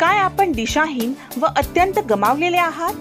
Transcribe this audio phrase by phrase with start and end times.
[0.00, 2.94] काय आपण दिशाहीन व अत्यंत गमावलेले आहात?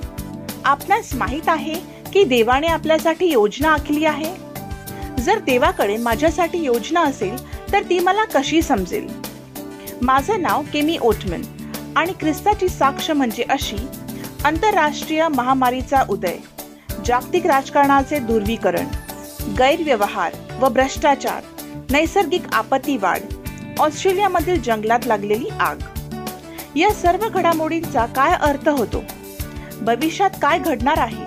[0.66, 1.74] आपणास माहीत आहे
[2.14, 4.32] की देवाने आपल्यासाठी योजना आखली आहे?
[5.24, 7.36] जर देवाकडे माझ्यासाठी योजना असेल
[7.72, 9.08] तर ती मला कशी समजेल?
[10.02, 11.42] माझं नाव केमी ओटमन
[11.96, 13.78] आणि ख्रिस्ताची साक्ष म्हणजे अशी
[14.46, 16.38] आंतरराष्ट्रीय महामारीचा उदय
[17.06, 18.88] जागतिक राजकारणाचे दुर्वीकरण
[19.58, 21.44] गैरव्यवहार व भ्रष्टाचार
[21.92, 23.34] नैसर्गिक आपत्ती वाढ
[23.80, 25.78] ऑस्ट्रेलियामधील जंगलात लागलेली आग.
[26.78, 29.04] या सर्व घडामोडींचा काय अर्थ होतो?
[29.82, 31.24] भविष्यात काय घडणार आहे?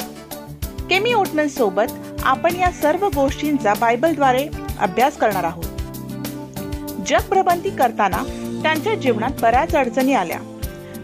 [0.90, 1.92] केमी ओटमन सोबत
[2.22, 4.46] आपण या सर्व गोष्टींचा बायबलद्वारे
[4.78, 5.64] अभ्यास करणार आहोत.
[7.06, 8.22] जगप्रबंधी करताना
[8.62, 10.38] त्यांच्या जीवनात बऱ्याच अडचणी आल्या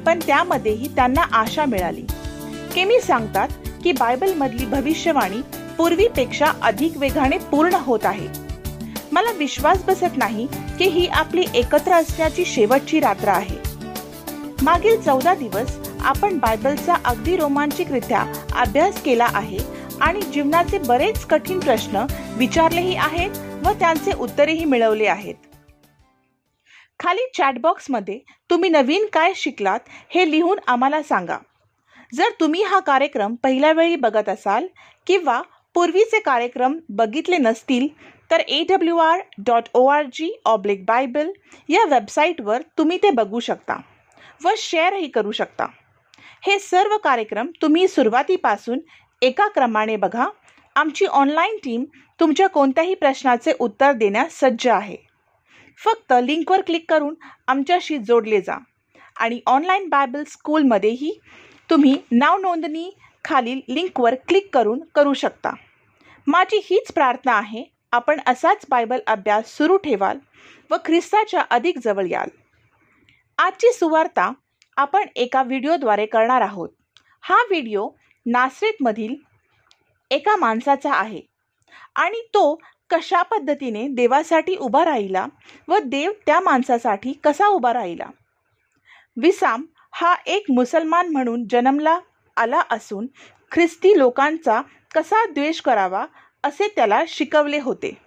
[0.07, 2.07] पण त्यामध्येही त्यांना आशा मिळाली.
[2.75, 3.49] केमी सांगतात
[3.85, 5.41] की बायबल मधली भविष्यवाणी
[5.79, 8.29] पूर्वीपेक्षा अधिक वेगाने पूर्ण होत आहे.
[9.13, 10.47] मला विश्वास बसत नाही
[10.79, 13.66] की ही आपली एकत्र असण्याची शेवटची रात्र आहे.
[14.63, 18.21] मागील चौदा दिवस आपण बायबलचा अगदी रोमांचिकरित्या
[18.61, 19.59] अभ्यास केला आहे
[20.03, 22.05] आणि जीवनाचे बरेच कठीण प्रश्न
[22.37, 25.35] विचारलेही आहेत व त्यांचे उत्तरेही मिळवले आहेत.
[27.01, 28.19] खाली चॅटबॉक्समध्ये
[28.51, 31.39] तुम्ही नवीन काय शिकलात हे लिहून आम्हाला सांगा.
[32.13, 34.67] जर तुम्ही हा कार्यक्रम पहिल्या वेळी बघत असाल
[35.07, 35.41] किंवा
[35.75, 37.89] पूर्वीचे कार्यक्रम बघितले नसतील
[38.31, 41.31] तर A W R dot O R G oblique Bible
[41.69, 43.81] या वेबसाईटवर तुम्ही ते बघू शकता.
[44.45, 45.67] व शेअरही करू शकता.
[46.43, 48.79] हे सर्व कार्यक्रम तुम्ही सुरुवातीपासून
[49.23, 50.27] एका क्रमाने बघा.
[50.77, 51.85] आमची ऑनलाईन टीम
[52.21, 54.97] तुमच्या कोणत्याही प्रश्नाचे उत्तर देण्यास सज्ज आहे.
[55.85, 57.15] फक्त लिंकवर क्लिक करून
[57.49, 58.59] आमच्याशी जोडले जा.
[59.17, 61.21] आणि ऑनलाईन बायबल स्कूलमध्येही
[61.71, 62.91] तुम्ही नाव नोंदणी
[63.25, 65.55] खालील लिंकवर क्लिक करून करू शकता.
[66.27, 70.19] माझी हीच प्रार्थना आहे आपण असाच बायबल अभ्यास सुरू ठेवाल
[70.71, 72.29] व ख्रिस्ताच्या अधिक जवळ याल.
[73.39, 74.31] आजची सुवार्ता
[74.77, 76.69] आपण एका व्हिडिओद्वारे करणार आहोत.
[77.21, 77.89] हा व्हिडिओ
[78.27, 79.15] नासरेतमधील
[80.11, 81.21] एका माणसाचा आहे
[81.97, 82.55] आणि तो
[82.91, 85.27] कशा पद्धतीने देवासाठी उभा राहिला
[85.69, 88.07] व देव त्या माणसासाठी कसा उभा राहिला?
[89.17, 91.99] विसाम हा एक मुसलमान म्हणून जन्मला
[92.37, 93.07] आला असून
[93.53, 94.61] ख्रिस्ती लोकांचा
[94.95, 96.05] कसा द्वेष करावा
[96.45, 98.06] असे त्याला शिकवले होते.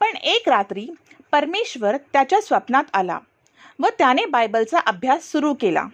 [0.00, 0.86] पण एक रात्री
[1.32, 3.18] परमेश्वर त्याच्या स्वप्नात आला
[3.78, 5.84] व त्याने बायबलचा अभ्यास सुरू केला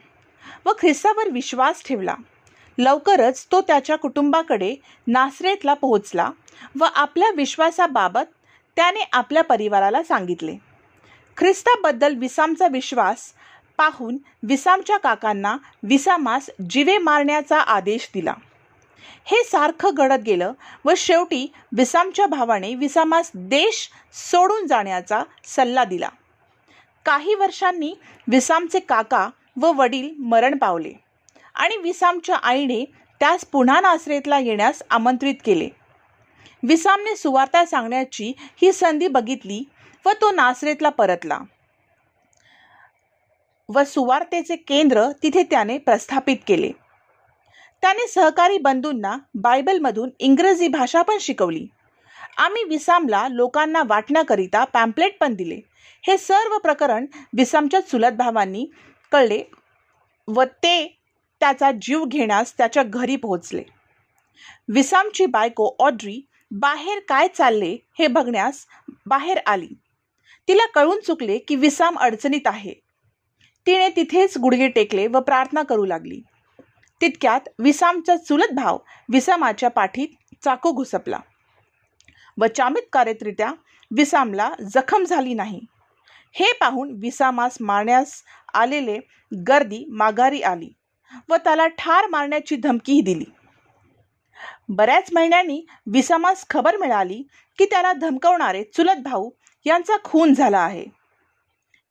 [0.67, 2.15] व ख्रिस्तावर विश्वास ठेवला.
[2.79, 4.75] लवकरच तो त्याच्या कुटुंबाकडे
[5.07, 6.31] नासरेतला पोहोचला
[6.81, 8.31] व आपल्या विश्वासाबाबत
[8.77, 10.57] त्याने आपल्या परिवाराला सांगितले.
[11.37, 13.33] ख्रिस्ताबद्दल विसामचा विश्वास
[13.77, 18.35] पाहून विसामच्या काकांना विसामास जिवे मारण्याचा आदेश दिला.
[19.25, 20.53] हे सारखं घडत गेलं
[20.85, 23.89] व शेवटी विसामच्या भावाने विसामास देश
[24.31, 26.09] सोडून जाण्याचा सल्ला दिला.
[27.05, 27.95] काही वर्षांनी
[28.29, 29.29] विसामचे काका
[29.61, 30.93] व वडील मरण पावले
[31.55, 32.85] आणि विसामच्या आईने
[33.21, 35.69] त्यास पुन्हा नासरेतला येण्यास आमंत्रित केले.
[36.63, 39.65] विसामने सुवार्ता सांगण्याची ही संधी बघितली
[40.07, 41.39] व तो नासरेतला परतला.
[43.75, 46.71] व सुवार्तेचे केंद्र तिथे त्याने प्रस्थापित केले.
[47.83, 51.67] त्याने सहकारी बंधूंना बायबलमधून इंग्रजी भाषा पण शिकवली.
[52.39, 55.61] आम्ही विसामला लोकांना वाटण्याकरिता पॅम्पलेट पण दिले.
[56.07, 57.07] हे सर्व प्रकरण
[57.37, 58.67] विसामच्या चुलत भावांनी
[59.13, 59.43] कळले
[60.29, 60.99] व ते
[61.41, 63.63] त्याचा जीव घेण्यास त्याच्या घरी पोहोचले.
[64.69, 66.21] विसामची बायको ऑड्री
[66.51, 68.67] बाहेर काय चालले हे बघण्यास
[69.07, 69.69] बाहेर आली.
[70.49, 72.75] तिला कळून चुकले की विसाम अडचणीत आहे.
[73.67, 76.21] तिने तिथेच गुडघे टेकले व प्रार्थना करू लागली.
[77.03, 78.79] तितक्यात विसामचा चुलत भाव
[79.13, 80.09] विसामाच्या पाठीत
[80.45, 81.19] चाकू घुसपला.
[82.39, 83.53] व चामितकारित्या
[83.91, 85.61] विसामला जखम झाली नाही.
[86.35, 88.23] हे पाहून विसामास मारण्यास
[88.55, 88.99] आलेले
[89.49, 90.71] गर्दी माघारी आली
[91.29, 93.25] व त्याला ठार मारण्याची धमकीही दिली.
[94.69, 97.23] बऱ्याच महिन्यांनी विसामास खबर मिळाली
[97.59, 99.31] की त्याला धमकवणारे चुलत भाऊ
[99.67, 100.85] यांचा खून झाला आहे.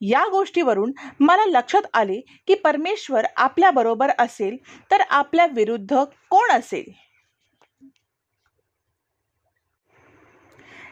[0.01, 4.55] या गोष्टीवरून मला लक्षात आले की परमेश्वर आपल्या बरोबर असेल
[4.91, 6.91] तर आपल्या विरुद्ध कोण असेल?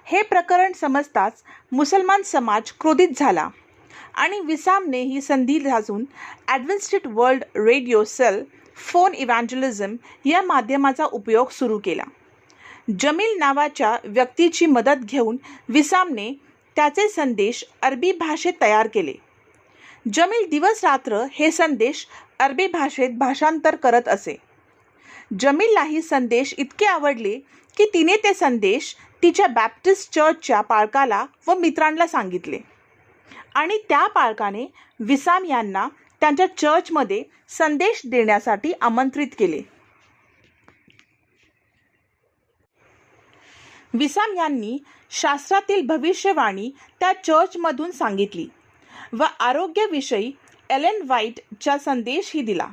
[0.05, 3.47] हे प्रकरण समजताच मुसलमान समाज क्रोधित झाला
[4.13, 6.05] आणि विसामने ही संधी साधून
[6.47, 8.43] Adventist World Radio cell
[8.77, 9.95] phone evangelism
[10.25, 12.03] या माध्यमाचा उपयोग सुरू केला.
[12.99, 15.37] जमील नावाच्या व्यक्तीची मदत घेऊन
[15.69, 16.31] विसामने
[16.79, 19.13] त्याचे संदेश अरबी भाषेत तयार केले.
[20.13, 22.07] जमील दिवस रात्र हे संदेश
[22.39, 24.35] अरबी भाषेत भाषांतर करत असे.
[25.39, 27.39] जमीललाही संदेश इतके आवडले
[27.77, 32.59] की तिने ते संदेश तिच्या बॅप्टिस्ट चर्चच्या पालकाला व मित्रांना सांगितले.
[33.55, 34.65] आणि त्या पाळकाने
[34.99, 35.87] विसाम यांना
[36.21, 39.61] त्यांच्या चर्चमध्ये संदेश देण्यासाठी आमंत्रित केले.
[43.93, 44.77] विसाम यांनी
[45.11, 46.69] शास्त्रातील भविष्यवाणी
[46.99, 48.47] त्या चर्चमधून सांगितली
[49.13, 50.31] व आरोग्याविषयी
[50.69, 52.67] एलेन व्हाईटचा संदेशही दिला.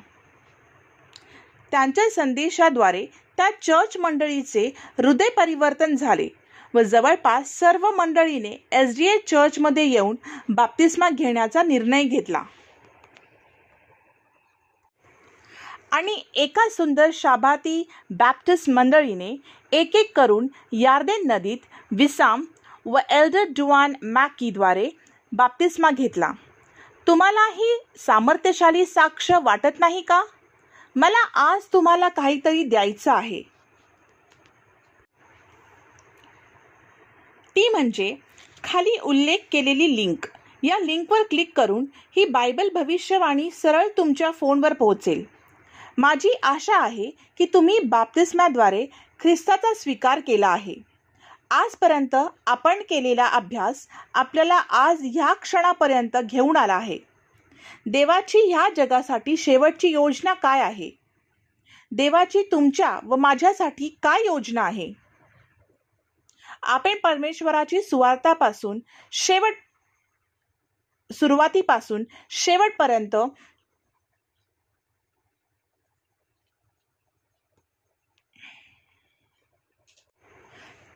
[1.73, 3.05] त्यांच्या संदेशाद्वारे
[3.39, 4.67] त्या चर्च मंडळीचे
[4.99, 6.29] हृदय परिवर्तन झाले
[6.75, 10.17] व जवळपास सर्व मंडळीने एस डी ए चर्चमध्ये येऊन
[10.49, 12.43] बाप्तिस्मा घेण्याचा निर्णय घेतला.
[15.97, 19.37] आणि एका सुंदर शाबाती बॅप्टिस्ट मंडळीने
[19.73, 21.59] एक एक करून यार्देन नदीत
[21.91, 22.45] विसाम
[22.87, 24.89] व एल्डर डुआन मॅकीद्वारे
[25.33, 26.31] बाप्तिस्मा घेतला.
[27.07, 30.23] तुम्हाला ही सामर्थ्यशाली साक्ष वाटत नाही का?
[30.97, 33.41] मला आज तुम्हाला काहीतरी द्यायचं आहे.
[37.57, 38.15] ती म्हणजे
[38.65, 40.27] खाली उल्लेख केलेली लिंक
[40.63, 45.36] या लिंकवर क्लिक करून ही बायबल भविष्यवाणी सरळ तुमच्या फोनवर पोहोचेल.
[45.99, 48.87] माझी आशा आहे की तुम्ही बाप्तिस्म्याद्वारे
[49.21, 50.75] ख्रिस्ताचा स्वीकार केला आहे.
[51.51, 52.17] आजपर्यंत
[52.47, 56.99] आपण केलेला अभ्यास आपल्याला आज ह्या क्षणापर्यंत घेऊन आला आहे.
[57.87, 60.91] देवाची ह्या जगासाठी शेवटची योजना काय आहे?
[61.93, 64.93] देवाची तुमच्या व माझ्यासाठी काय योजना आहे?
[66.63, 68.79] आपण परमेश्वराची सुवार्तापासून
[69.13, 69.55] शेवट
[71.11, 73.17] सुरुवातीपासून शेवटपर्यंत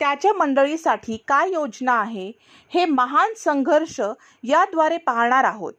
[0.00, 2.32] त्याच्या मंडळीसाठी काय योजना आहे
[2.74, 4.00] हे महान संघर्ष
[4.42, 5.72] याद्वारे पाहणार आहोत.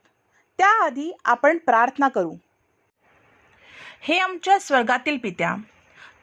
[0.57, 2.33] त्याआधी आपण प्रार्थना करू.
[4.01, 5.55] हे आमच्या स्वर्गातील पित्या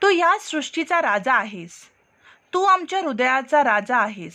[0.03, 1.81] तू या सृष्टीचा राजा आहेस.
[2.55, 4.35] तू आमच्या हृदयाचा राजा आहेस.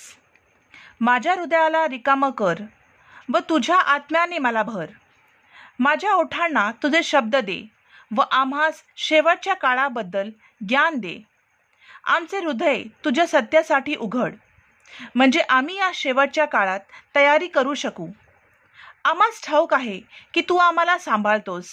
[1.01, 2.56] माझ्या हृदयाला रिकामं कर
[3.33, 4.86] व तुझ्या आत्म्याने मला भर.
[5.80, 7.68] माझ्या ओठांना तुझे शब्द दे
[8.16, 10.30] व आम्हास शेवटच्या काळाबद्दल
[10.68, 11.32] ज्ञान दे.
[12.04, 14.36] आमचे हृदय तुझ्या सत्यासाठी उघड.
[15.16, 16.80] म्हणजे आम्ही या शेवटच्या काळात
[17.16, 18.08] तयारी करू शकू.
[19.06, 20.02] आम्हास ठाऊक आहे
[20.34, 21.66] की तू आम्हाला सांभाळतोस.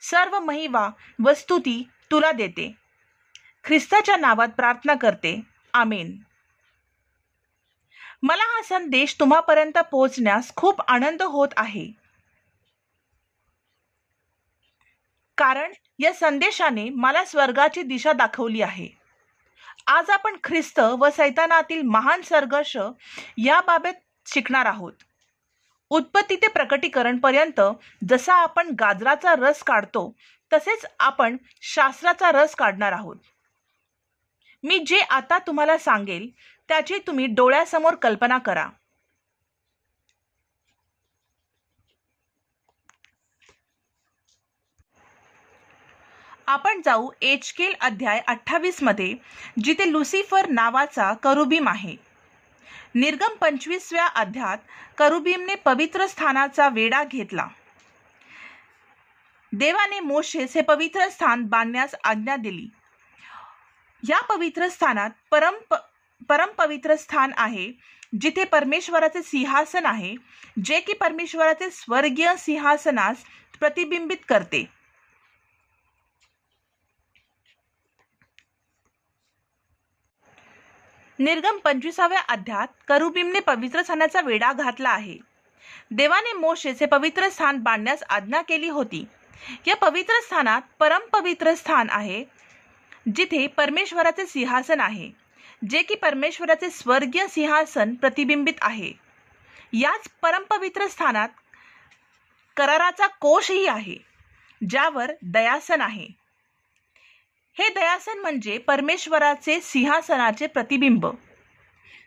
[0.00, 0.90] सर्व महिवा
[1.24, 2.74] वस्तुती तुला देते.
[3.64, 5.40] ख्रिस्ताच्या नावात प्रार्थना करते.
[5.74, 6.18] आमेन.
[8.22, 11.92] मला हा संदेश तुम्हापर्यंत पोहोचण्यास खूप आनंद होत आहे.
[15.38, 18.97] कारण या संदेशाने मला स्वर्गाची दिशा दाखवली आहे.
[19.86, 22.76] आज आपण ख्रिस्त व सैतानातील महान संघर्ष
[23.38, 24.92] याबाबत शिकणार आहोत.
[25.90, 27.60] उत्पत्ती ते प्रकटीकरण पर्यंत
[28.08, 30.10] जसा आपण गाजराचा रस काढतो
[30.52, 33.16] तसेच आपण शास्त्राचा रस काढणार आहोत.
[34.64, 36.28] मी जे आता तुम्हाला सांगेल
[36.68, 38.68] त्याची तुम्ही डोळ्यासमोर कल्पना करा.
[46.48, 49.14] आपण जाऊ एचकेल अध्याय अठ्ठावीसमध्ये
[49.62, 51.96] जिथे लुसिफर नावाचा करुबीम आहे.
[52.94, 54.58] निर्गम पंचवीसव्या अध्यात
[54.98, 57.46] करुबीमने पवित्र स्थानाचा वेढा घेतला.
[59.52, 62.66] देवाने मोशेस हे पवित्र स्थान बांधण्यास आज्ञा दिली.
[64.02, 65.54] या पवित्र स्थानात परम
[66.28, 67.70] परम पवित्र स्थान आहे
[68.20, 70.14] जिथे परमेश्वराचे सिंहासन आहे
[70.64, 73.16] जे की परमेश्वराचे स्वर्गीय सिंहासनास
[73.60, 74.77] प्रतिबिंबित करते.
[81.18, 85.16] निर्गम पंचवीसाव्या अध्यात करुबीमने पवित्र स्थानाचा वेढा घातला आहे.
[85.90, 89.04] देवाने मोशेचे पवित्र स्थान बांधण्यास आज्ञा केली होती.
[89.66, 92.24] या पवित्र स्थानात परमपवित्र स्थान आहे
[93.16, 95.10] जिथे परमेश्वराचे सिंहासन आहे
[95.70, 98.92] जे की परमेश्वराचे स्वर्गीय सिंहासन प्रतिबिंबित आहे.
[99.72, 101.28] याच परमपवित्र स्थानात
[102.56, 103.96] कराराचा कोशही आहे
[104.60, 106.08] ज्यावर दयासन आहे.
[107.58, 111.06] हे दयासन म्हणजे परमेश्वराचे सिंहासनाचे प्रतिबिंब.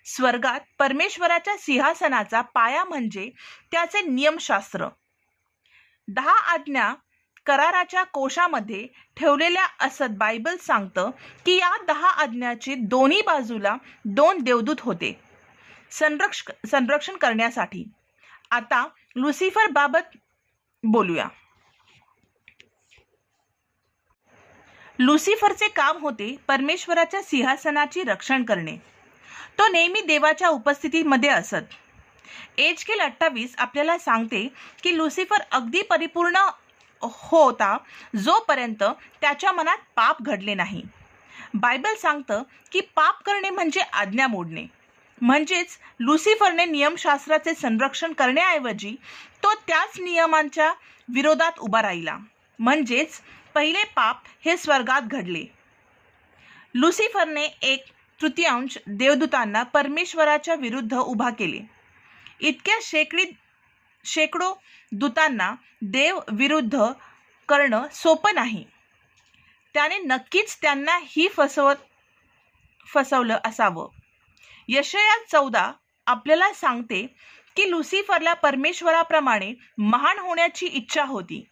[0.05, 3.29] स्वर्गात परमेश्वराच्या सिंहासनाचा पाया म्हणजे
[3.72, 4.88] त्याचे नियमशास्त्र.
[6.08, 6.93] दहा आज्ञा
[7.46, 11.10] कराराच्या कोशामध्ये ठेवलेल्या असत बायबल सांगतं
[11.46, 15.20] की या दहा आज्ञाचे दोन्ही बाजूला दोन देवदूत होते.
[15.91, 17.84] संरक्ष संरक्षण करण्यासाठी.
[18.51, 20.17] आता लुसिफर बाबत
[20.84, 21.27] बोलूया.
[25.01, 28.75] लुसिफरचे काम होते परमेश्वराच्या सिंहासनाची रक्षण करणे.
[29.60, 31.72] तो नेहमी देवाच्या उपस्थितीमध्ये असत.
[32.58, 34.48] एच केल अठ्ठावीस आपल्याला सांगते
[34.84, 36.38] की लुसिफर अगदी परिपूर्ण
[37.01, 37.77] होता
[38.17, 38.84] जोपर्यंत
[39.22, 40.84] त्याच्या मनात पाप घडले नाही.
[41.53, 44.65] बायबल सांगतं की पाप करणे म्हणजे आज्ञा मोडणे.
[45.22, 48.96] म्हणजेच लुसिफरने नियमशास्त्राचे संरक्षण करण्याऐवजी
[49.43, 50.74] तो त्याच नियमांच्या
[51.10, 52.17] विरोधात उभा राहिला.
[52.60, 53.20] म्हणजेच
[53.55, 55.46] पहिले पाप हे स्वर्गात घडले.
[56.75, 57.84] लुसिफरने एक
[58.22, 61.60] तृतीयांश देवदूतांना परमेश्वराच्या विरुद्ध उभा केले.
[62.39, 63.25] इतक्या शेकडी
[64.05, 66.77] शेकडो दूतांना देव विरुद्ध
[67.50, 68.65] करणं सोपं नाही.
[69.74, 71.75] त्याने नक्कीच त्यांना ही फसवत
[72.93, 73.89] फसवलं असावं.
[74.67, 75.72] यशया चौदा
[76.05, 77.08] आपल्याला सांगते
[77.55, 81.46] की लुसिफरला परमेश्वराप्रमाणे महान होण्याची इच्छा होती.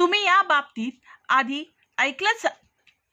[0.00, 0.92] तुम्ही या बाबतीत
[1.28, 1.64] आधी
[1.98, 2.46] ऐकलंच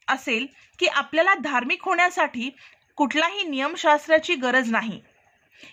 [0.08, 0.46] असेल
[0.80, 2.50] की आपल्याला धार्मिक होण्यासाठी
[2.96, 5.02] कुठलाही नियमशास्त्राची गरज नाही.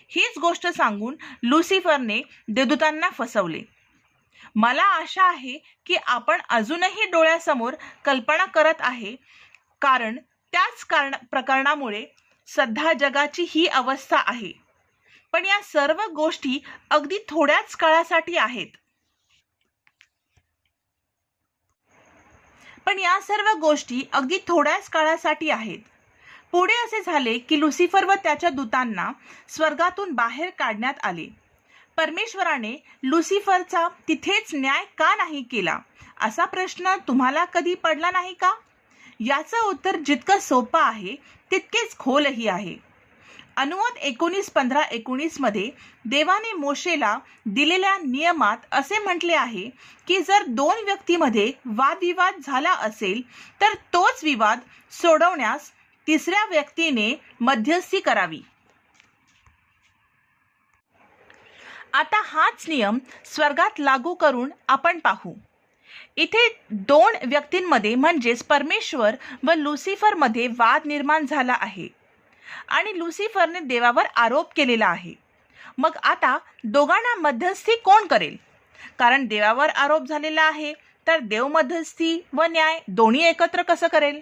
[0.09, 3.61] हीच गोष्ट सांगून लुसिफरने देवदूतांना फसवले.
[4.55, 7.73] मला आशा आहे की आपण अजूनही डोळ्यासमोर
[8.05, 9.15] कल्पना करत आहे
[9.81, 10.19] कारण
[10.53, 12.05] त्याच कारण प्रकरणामुळे
[12.47, 14.51] सध्या जगाची ही अवस्था आहे.
[15.31, 18.67] पण या सर्व गोष्टी अगदी थोड्याच काळासाठी आहेत.
[22.85, 25.79] पण या सर्व गोष्टी अगदी थोड्याच काळासाठी आहेत.
[26.51, 29.11] पुढे असे झाले की लुसिफर व त्याच्या दूतांना
[29.47, 31.27] स्वर्गातून बाहेर काढण्यात आले.
[31.97, 35.79] परमेश्वराने लुसिफरचा तिथेच न्याय का नाही केला?
[36.21, 38.53] असा प्रश्न तुम्हाला कधी पडला नाही का?
[39.19, 41.15] याचं उत्तर जितकं सोपं आहे
[41.51, 42.75] तितकेच खोलही आहे.
[43.57, 45.69] अनुवाद एकोणीस पंधरा एकोणीसमध्ये
[46.05, 49.69] देवाने मोशेला दिलेल्या नियमात असे म्हटले आहे
[50.07, 53.21] की जर दोन व्यक्तीमध्ये वादविवाद झाला असेल
[53.61, 54.59] तर तोच विवाद
[54.91, 55.71] सोडवण्यास
[56.07, 58.41] तिसऱ्या व्यक्तीने मध्यस्थी करावी.
[61.93, 65.33] आता हाच नियम स्वर्गात लागू करून आपण पाहू.
[66.15, 71.87] इथे दोन व्यक्तींमध्ये म्हणजेच परमेश्वर व लुसिफरमध्ये वाद निर्माण झाला आहे.
[72.67, 75.13] आणि लुसिफरने देवावर आरोप केलेला आहे.
[75.77, 78.35] मग आता दोघांना मध्यस्थी कोण करेल?
[78.99, 80.73] कारण देवावर आरोप झालेला आहे
[81.07, 84.21] तर देव मध्यस्थी व न्याय दोन्ही एकत्र कसं करेल?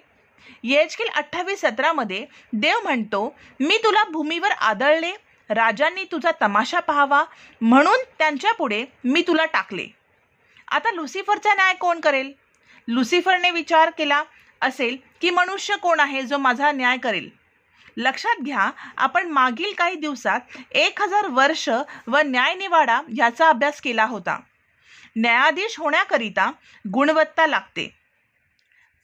[0.64, 5.12] येजकील अठ्ठावीस सतरामध्ये देव म्हणतो मी तुला भूमीवर आदळले
[5.50, 7.24] राजांनी तुझा तमाशा पाहावा
[7.62, 9.86] म्हणून त्यांच्या पुढे मी तुला टाकले.
[10.68, 12.32] आता लुसिफरचा न्याय कोण करेल?
[12.88, 14.24] लुसिफरने विचार केला
[14.62, 17.30] असेल की मनुष्य कोण आहे जो माझा न्याय करेल?
[17.98, 20.40] लक्षात घ्या आपण मागील काही दिवसात
[20.72, 21.70] एक हजार वर्ष
[22.08, 24.40] व न्यायनिवाडा याचा अभ्यास केला होता.
[25.16, 26.52] न्यायाधीश होण्याकरिता
[26.94, 27.96] गुणवत्ता लागते.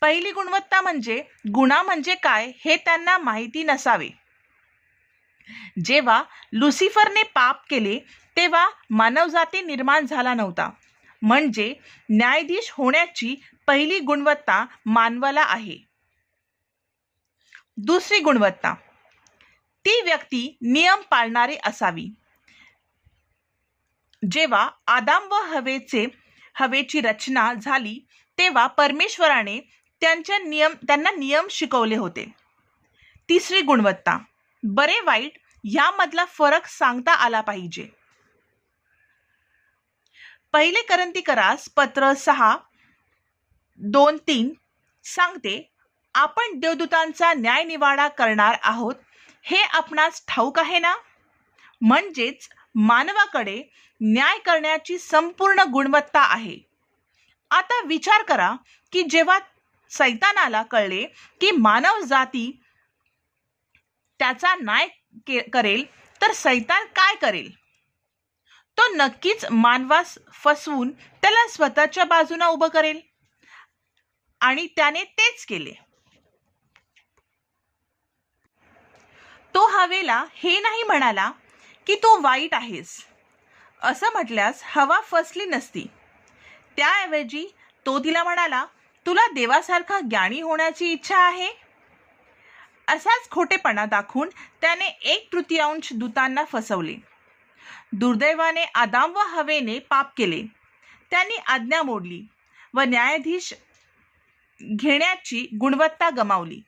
[0.01, 1.23] पहिली गुणवत्ता म्हणजे
[1.55, 4.09] गुन्हा म्हणजे काय हे त्यांना माहिती नसावे.
[5.85, 7.99] जेव्हा लुसिफरने पाप केले
[8.37, 10.69] तेव्हा मानवजाती निर्माण झाला नव्हता.
[11.21, 11.73] म्हणजे
[12.09, 13.35] न्यायाधीश होण्याची
[13.67, 15.88] पहिली गुणवत्ता मानवाला आहे.
[17.85, 18.73] दुसरी गुणवत्ता.
[19.85, 22.07] ती व्यक्ती नियम पाळणारी असावी.
[24.31, 26.07] जेव्हा आदाम व हवेचे
[26.53, 27.99] हवेची रचना झाली
[28.37, 29.59] तेव्हा परमेश्वराने
[30.01, 32.31] त्यांचे नियम त्यांना नियम शिकवले होते.
[33.29, 34.17] तिसरी गुणवत्ता
[34.63, 35.31] बरे वाईट
[35.63, 37.89] यामधला फरक सांगता आला पाहिजे.
[40.53, 42.57] पहिले करंती करास पत्र सहा
[43.77, 44.53] दोन तीन
[45.03, 45.68] सांगते
[46.15, 48.95] आपण देवदूतांचा न्यायनिवाडा करणार आहोत
[49.45, 50.95] हे आपणास ठाऊक आहे ना?
[51.81, 53.61] म्हणजेच मानवाकडे
[54.01, 56.57] न्याय करण्याची संपूर्ण गुणवत्ता आहे.
[57.51, 58.55] आता विचार करा
[58.93, 59.39] की जेव्हा
[59.91, 61.05] सैतानाला कळले
[61.41, 62.51] की मानव जाती
[64.19, 64.87] त्याचा न्याय
[65.53, 65.83] करेल
[66.21, 67.51] तर सैतान काय करेल?
[68.77, 72.99] तो नक्कीच मानवास फसवून त्याला स्वतःच्या बाजूने उभं करेल.
[74.41, 75.73] आणि त्याने तेच केले
[79.55, 81.31] तो हवेला हे नाही म्हणाला
[81.87, 83.05] की तू वाईट आहेस.
[83.81, 85.87] असं म्हटल्यास हवा फसली नसती.
[86.77, 87.47] त्याऐवजी
[87.85, 88.65] तो तिला म्हणाला
[89.05, 91.49] तुला देवासारखा ज्ञानी होण्याची इच्छा आहे?
[92.87, 94.29] असाच खोटेपणा दाखवून
[94.61, 96.95] त्याने एक तृतीयांश दूतांना फसवले.
[97.93, 100.43] दुर्दैवाने आदाम व हवेने पाप केले.
[101.11, 102.21] त्यांनी आज्ञा मोडली
[102.73, 103.53] व न्यायाधीश
[104.61, 106.61] घेण्याची गुणवत्ता गमावली.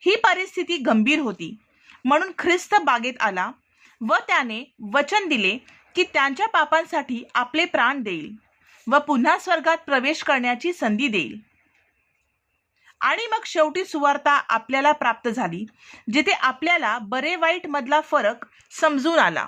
[0.00, 1.56] ही परिस्थिती गंभीर होती.
[2.06, 3.50] म्हणून ख्रिस्त बागेत आला
[4.00, 4.62] व त्याने
[4.94, 5.56] वचन दिले
[5.94, 8.34] की त्यांच्या पापांसाठी आपले प्राण देईल
[8.86, 11.38] व पुन्हा स्वर्गात प्रवेश करण्याची संधी देईल.
[13.00, 15.64] आणि मग शेवटी सुवार्ता आपल्याला प्राप्त झाली
[16.12, 18.46] जिथे आपल्याला बरे वाईट मधला फरक
[18.80, 19.46] समजून आला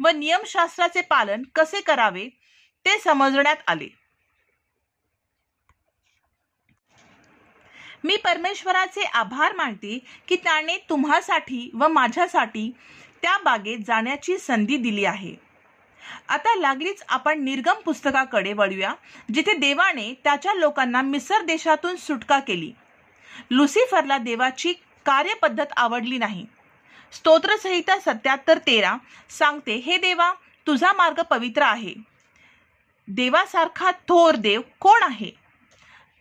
[0.00, 2.28] व नियमशास्त्राचे पालन कसे करावे
[2.86, 3.88] ते समजण्यात आले.
[8.04, 12.70] मी परमेश्वराचे आभार मानते की त्याने तुम्हासाठी व माझ्यासाठी
[13.22, 15.34] त्या बागेत जाण्याची संधी दिली आहे.
[16.28, 18.94] आता लागलीच आपण निर्गम पुस्तकाकडे वळूया
[19.34, 22.72] जिथे देवाने त्याच्या लोकांना मिसर देशातून सुटका केली.
[23.50, 24.72] लुसिफरला देवाची
[25.06, 26.46] कार्यपद्धत आवडली नाही.
[27.12, 28.96] स्तोत्रसहिता सत्याहत्तर तेरा
[29.30, 30.32] सांगते हे देवा
[30.66, 31.94] तुझा मार्ग पवित्र आहे.
[33.08, 35.30] देवासारखा थोर देव कोण आहे?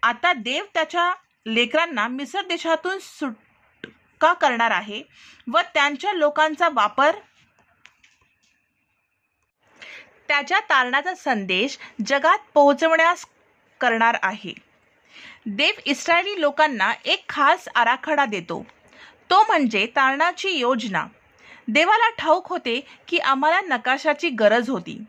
[0.03, 1.13] आता देव त्याच्या
[1.47, 5.03] लेकरांना मिसर देशातून सुटका करणार आहे
[5.47, 7.15] व त्यांच्या लोकांचा वापर
[10.27, 13.25] त्याच्या तारणाचा संदेश जगात पोहोचवण्यास
[13.81, 14.53] करणार आहे.
[15.45, 18.65] देव इस्रायली लोकांना एक खास आराखडा देतो.
[19.29, 21.05] तो म्हणजे तारणाची योजना.
[21.67, 25.03] देवाला ठाऊक होते की आम्हाला नकाशाची गरज होती.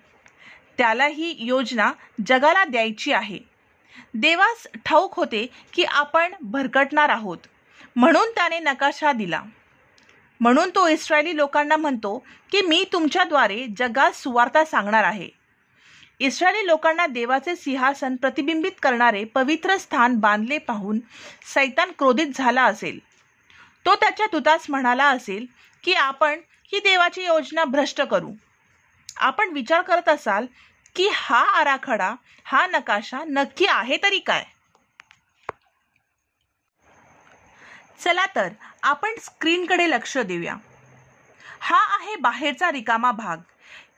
[0.78, 1.92] त्याला ही योजना
[2.26, 3.57] जगाला द्यायची आहे.
[4.14, 7.38] देवास ठाऊक होते की आपण भरकटणार आहोत.
[7.96, 9.42] म्हणून त्याने नकाशा दिला.
[10.40, 12.18] म्हणून तो इस्रायली लोकांना म्हणतो
[12.52, 15.28] की मी तुमच्याद्वारे जगात सुवार्ता सांगणार आहे.
[16.20, 20.98] इस्रायली लोकांना देवाचे सिंहासन प्रतिबिंबित करणारे पवित्र स्थान बांधले पाहून
[21.54, 22.98] सैतान क्रोधित झाला असेल.
[23.86, 25.46] तो त्याच्या दुतास म्हणाला असेल
[25.84, 26.40] की आपण
[26.72, 28.30] ही देवाची योजना भ्रष्ट करू.
[29.16, 30.46] आपण विचार करत असाल
[30.98, 32.14] की हा आराखडा
[32.44, 34.44] हा नकाशा नक्की आहे तरी काय?
[38.00, 38.48] चला तर
[38.82, 40.54] आपण स्क्रीनकडे लक्ष देऊया.
[41.60, 43.36] हा आहे बाहेरचा रिकामा भाग.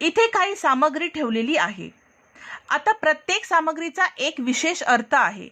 [0.00, 1.90] इथे काही सामग्री ठेवलेली आहे.
[2.69, 5.49] आता प्रत्येक सामग्रीचा एक विशेष अर्थ आहे.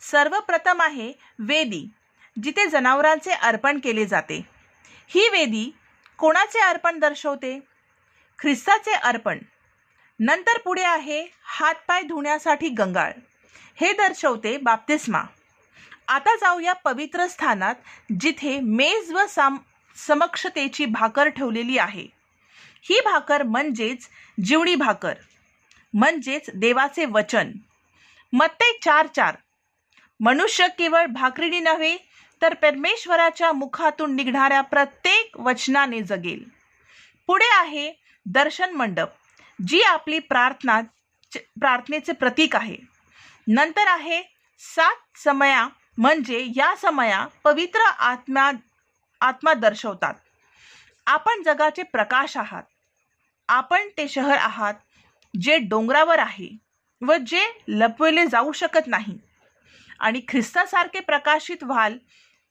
[0.00, 1.88] सर्वप्रथम आहे वेदी
[2.42, 4.46] जिथे जनावरांचे अर्पण केले जाते.
[5.08, 5.76] ही वेदी
[6.18, 7.60] कोणाचे अर्पण दर्शवते?
[8.38, 9.38] ख्रिस्ताचे अर्पण.
[10.20, 13.12] नंतर पुढे आहे हातपाय धुण्यासाठी गंगाळ.
[13.80, 15.22] हे दर्शवते बाप्तिस्मा.
[16.08, 17.74] आता जाऊया पवित्र स्थानात
[18.20, 19.56] जिथे मेज व साम
[20.06, 22.06] समक्षतेची भाकर ठेवलेली आहे.
[22.82, 24.08] ही भाकर म्हणजेच
[24.44, 25.14] जीवणी भाकर.
[25.94, 27.52] म्हणजेच देवाचे वचन.
[28.32, 29.36] मत्ते चार चार.
[30.20, 31.96] मनुष्य केवळ भाकरीने नव्हे
[32.42, 36.44] तर परमेश्वराच्या मुखातून निघणाऱ्या प्रत्येक वचनाने जगेल.
[37.26, 37.92] पुढे आहे
[38.26, 39.08] दर्शन मंडप.
[39.58, 40.80] जी आपली प्रार्थना
[41.60, 42.76] प्रार्थनेचे प्रतीक आहे.
[43.48, 44.22] नंतर आहे
[44.58, 48.50] सात समया म्हणजे या समया पवित्र आत्मा
[49.20, 50.14] आत्मा दर्शवतात.
[51.06, 52.62] आपण जगाचे प्रकाश आहात.
[53.48, 54.74] आपण ते शहर आहात
[55.34, 56.48] जे डोंगरावर आहे
[57.00, 59.18] व जे लपवले जाऊ शकत नाही.
[59.98, 61.96] आणि ख्रिस्तासारखे प्रकाशित व्हाल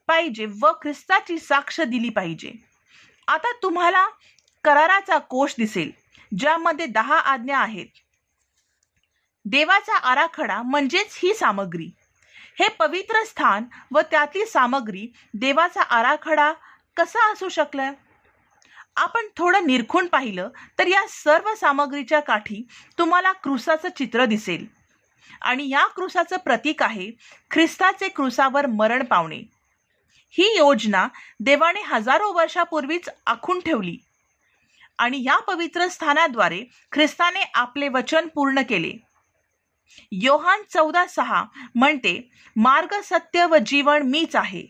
[0.07, 2.51] पाहिजे व ख्रिस्ताची साक्ष दिली पाहिजे.
[3.27, 4.07] आता तुम्हाला
[4.63, 5.91] कराराचा कोश दिसेल.
[6.37, 7.85] ज्यामध्ये दहा आज्ञा आहेत.
[9.45, 11.91] देवाचा आराखडा म्हणजेच ही सामग्री.
[12.59, 16.53] हे पवित्र स्थान व त्यातली सामग्री देवाचा आराखडा
[16.97, 17.91] कसा असू शकला?
[18.95, 22.67] आपण थोडं निरखून पाहिलं तर या सर्व सामग्रीच्या काठी
[22.97, 24.65] तुम्हाला क्रुसाचं चित्र दिसेल.
[25.41, 27.11] आणि या क्रुसाचं प्रतीक आहे
[27.51, 29.41] ख्रिस्ताचे क्रुसावर मरण पावणे.
[30.29, 31.07] ही योजना
[31.39, 33.97] देवाने हजारो वर्षापूर्वीच आखून ठेवली.
[34.97, 38.91] आणि या पवित्र स्थानाद्वारे ख्रिस्ताने आपले वचन पूर्ण केले.
[40.11, 41.43] योहान चौदा सहा
[41.75, 44.63] म्हणते मार्ग सत्य व जीवन मीच आहे.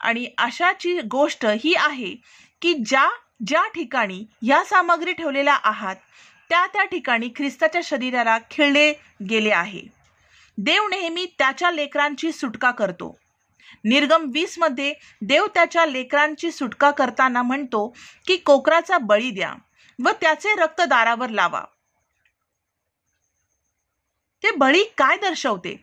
[0.00, 2.14] आणि अशाची गोष्ट ही आहे
[2.62, 3.08] की ज्या
[3.46, 5.96] ज्या ठिकाणी या सामग्री ठेवलेल्या आहात
[6.48, 8.92] त्या त्या ठिकाणी ख्रिस्ताच्या शरीराला खिळले
[9.30, 9.82] गेले आहे.
[10.58, 13.18] देव नेहमी त्याच्या लेकरांची सुटका करतो.
[13.84, 17.94] निर्गम वीसमध्ये देव त्याच्या लेकरांची सुटका करताना म्हणतो
[18.26, 19.54] की कोकराचा बळी द्या
[20.04, 21.64] व त्याचे रक्त दारावर लावा.
[24.42, 25.76] ते बळी काय दर्शवते?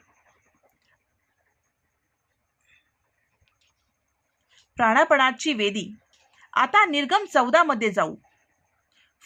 [4.77, 5.95] प्राणापणाची वेदी.
[6.53, 8.15] आता निर्गम चौदा मध्ये जाऊ.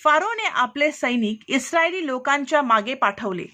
[0.04, 3.46] फारोने आपले सैनिक इस्रायली लोकांच्या मागे पाठवले.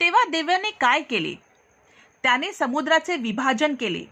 [0.00, 1.51] तेव्हा देव्याने काय केले?
[2.22, 4.04] त्याने समुद्राचे विभाजन केले.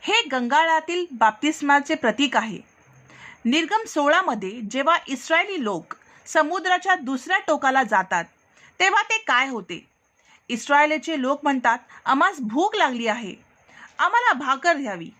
[0.00, 2.58] हे गंगाळातील बाप्तिस्माचे प्रतीक आहे.
[3.44, 5.94] निर्गम सोळामध्ये जेव्हा इस्रायली लोक
[6.26, 8.24] समुद्राच्या दुसऱ्या टोकाला जातात
[8.80, 9.86] तेव्हा ते काय होते?
[10.48, 13.34] इस्रायलचे लोक म्हणतात आम्हास भूक लागली आहे.
[13.98, 15.10] आम्हाला भाकर द्यावी.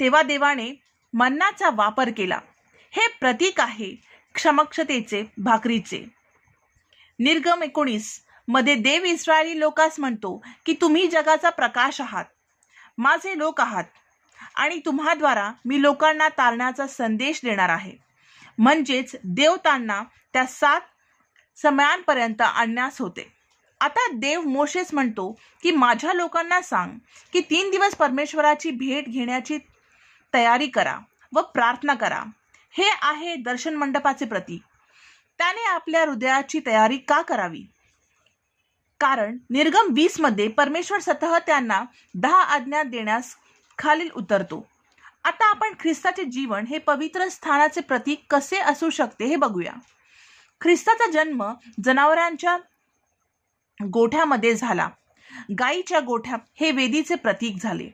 [0.00, 0.70] तेव्हा देवाने
[1.12, 2.38] मन्नाचा वापर केला.
[2.90, 3.94] हे प्रतीक आहे
[4.34, 6.04] क्षमक्षतेचे भाकरीचे.
[7.18, 12.24] निर्गम एकोणीस मध्ये देव इस्रायली लोकास म्हणतो की तुम्ही जगाचा प्रकाश आहात
[12.98, 13.84] माझे लोक आहात
[14.54, 17.92] आणि तुम्हाद्वारा मी लोकांना तारण्याचा संदेश देणार आहे.
[18.58, 20.80] म्हणजेच देवतांना त्या सात
[21.62, 23.32] समयांपर्यंत आणण्यास होते.
[23.80, 26.98] आता देव मोशेस म्हणतो की माझ्या लोकांना सांग
[27.32, 29.58] की तीन दिवस परमेश्वराची भेट घेण्याची
[30.34, 30.98] तयारी करा
[31.34, 32.22] व प्रार्थना करा.
[32.70, 34.62] हे आहे दर्शन मंडपाचे प्रतीक.
[35.38, 37.66] त्याने आपल्या हृदयाची तयारी का करावी?
[39.00, 41.84] कारण निर्गम वीसमध्ये परमेश्वर स्वतः त्यांना
[42.14, 43.34] दहा आज्ञा देण्यास
[43.78, 44.66] खालील उतरतो.
[45.24, 49.72] आता आपण ख्रिस्ताचे जीवन हे पवित्र स्थानाचे प्रतीक कसे असू शकते हे बघूया.
[50.60, 51.52] ख्रिस्ताचा जन्म
[51.84, 52.58] जनावरांच्या
[53.90, 54.88] गोठ्यामध्ये झाला.
[55.58, 57.88] गायीच्या गोठ्या हे वेदीचे प्रतीक झाले.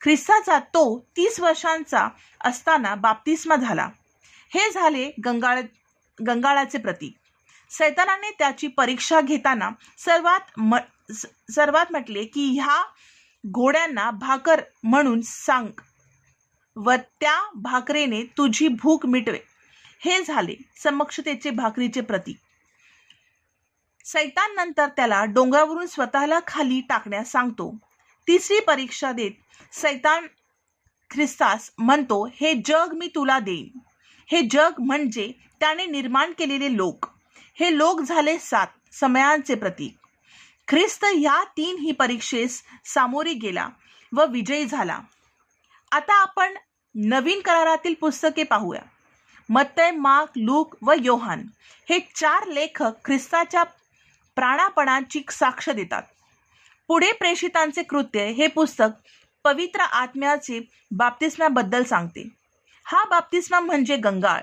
[0.00, 2.08] ख्रिस्ताचा तो तीस वर्षांचा
[2.44, 3.88] असताना बाप्तिस्मा झाला.
[4.54, 5.60] हे झाले गंगाळ
[6.26, 7.19] गंगाळाचे प्रतीक.
[7.70, 10.76] सैतानाने त्याची परीक्षा घेताना सर्वात म
[11.54, 12.82] सर्वात म्हटले की ह्या
[13.44, 15.68] घोड्यांना भाकर म्हणून सांग
[16.76, 19.38] व त्या भाकरेने तुझी भूक मिटवे.
[20.00, 22.36] हे झाले समक्षतेचे भाकरीचे प्रतीक.
[24.04, 27.70] सैतान नंतर त्याला डोंगरावरून स्वतःला खाली टाकण्यास सांगतो.
[28.28, 29.32] तिसरी परीक्षा देत
[29.72, 30.26] सैतान
[31.10, 33.78] ख्रिस्तास म्हणतो हे जग मी तुला देईन.
[34.28, 37.06] हे जग म्हणजे त्याने निर्माण केलेले लोक.
[37.60, 39.96] हे लोक झाले सात समयांचे प्रतीक.
[40.68, 43.68] ख्रिस्त या तीन ही परीक्षेस सामोरी गेला
[44.12, 45.00] व विजयी झाला.
[45.92, 46.54] आता आपण
[46.94, 48.82] नवीन करारातील पुस्तके पाहूया.
[49.48, 51.46] मत्तय मार्क लूक व योहान
[51.90, 53.62] हे चार लेखक ख्रिस्ताच्या
[54.34, 56.02] प्राणापणाची साक्ष देतात.
[56.88, 59.08] पुढे प्रेषितांचे कृत्य हे पुस्तक
[59.44, 62.28] पवित्र आत्म्याचे बाप्तिस्म्याबद्दल सांगते.
[62.84, 64.40] हा बाप्तिस्मा म्हणजे गंगाळ.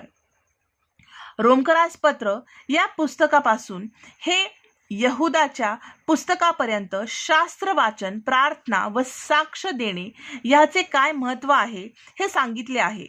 [1.40, 3.88] रोमकरास पत्र या पुस्तकापासून
[4.20, 4.58] हे
[4.90, 5.76] यहुदाच्या
[6.08, 10.10] पुस्तकापर्यंत शास्त्र वाचन प्रार्थना व साक्ष देणे
[10.46, 11.88] याचे काय महत्त्व आहे
[12.20, 13.08] हे सांगितले आहे.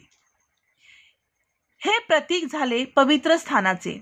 [1.79, 4.01] हे प्रतीक झाले पवित्र स्थानाचे.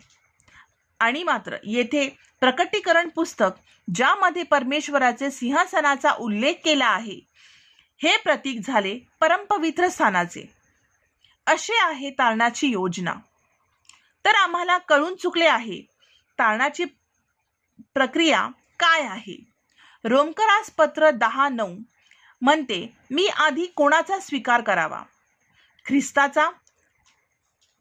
[0.99, 3.49] आणि मात्र येथे प्रकटीकरण पुस्तक
[3.95, 7.19] ज्यामध्ये परमेश्वराचे सिंहासनाचा उल्लेख केला आहे
[8.03, 10.53] हे प्रतीक झाले परमपवित्र स्थानाचे.
[11.47, 13.13] असे आहे तारणाची योजना.
[14.27, 15.81] तर आम्हाला कळून चुकले आहे.
[16.39, 16.85] तारणाची
[17.93, 18.47] प्रक्रिया
[18.79, 19.37] काय आहे?
[20.03, 21.75] रोमकरास पत्र दहा नऊ
[22.41, 25.01] म्हणते मी आधी कोणाचा स्वीकार करावा?
[25.85, 26.49] ख्रिस्ताचा?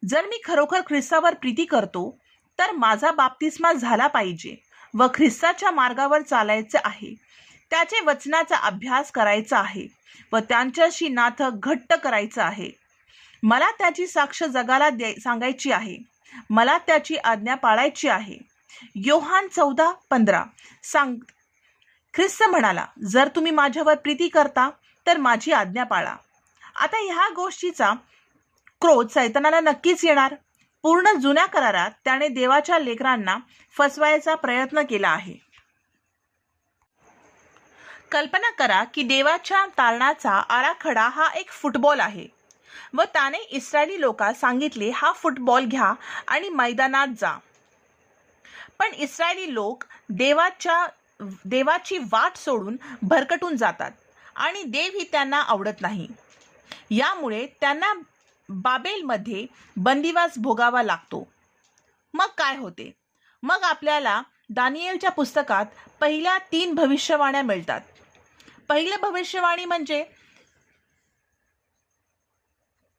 [0.09, 2.19] जर मी खरोखर ख्रिस्तावर प्रीती करतो
[2.59, 4.57] तर माझा बाप्तिस्मा झाला पाहिजे
[4.95, 7.15] व ख्रिस्ताच्या मार्गावर चालायचं आहे.
[7.71, 9.87] त्याचे वचनाचा अभ्यास करायचा आहे
[10.33, 12.71] व त्यांच्याशी नाथ घट्ट करायचं आहे.
[13.43, 16.16] मला त्याची साक्ष जगाला दे सांगायची आहे.
[16.51, 18.39] मला त्याची आज्ञा पाळायची आहे.
[18.95, 20.45] योहान चौदा पंधरा.
[20.83, 21.17] सांग
[22.15, 24.71] ख्रिस्त म्हणाला जर तुम्ही माझ्यावर प्रीती करता
[25.07, 26.15] तर माझी आज्ञा पाळा.
[26.81, 27.93] आता ह्या गोष्टीचा
[28.81, 30.35] क्रोध सैतानाला नक्कीच येणार.
[30.83, 33.37] पूर्ण जुन्या करारात त्याने देवाच्या लेकरांना
[33.77, 35.35] फसवायचा प्रयत्न केला आहे.
[38.13, 42.36] कल्पना करा की देवाच्या तारणाचा आराखडा हा एक फुटबॉल आहे.
[42.95, 45.93] व त्याने इस्रायली लोकांस सांगितले हा फुटबॉल घ्या
[46.29, 47.33] आणि मैदानात जा.
[48.79, 50.87] पण इस्रायली लोक देवाच्या
[51.45, 53.91] देवाची वाट सोडून भरकटून जातात
[54.37, 56.09] आणि देव ही त्यांना आवडत नाही.
[56.91, 57.93] यामुळे त्यांना
[58.49, 61.29] बाबेलमध्ये बंदिवास भोगावा लागतो.
[62.15, 62.93] मग काय होते?
[63.43, 65.67] मग आपल्याला दानियलच्या पुस्तकात
[66.01, 67.81] पहिल्या तीन भविष्यवाण्या मिळतात.
[68.69, 70.05] पहिलं भविष्यवाणी म्हणजे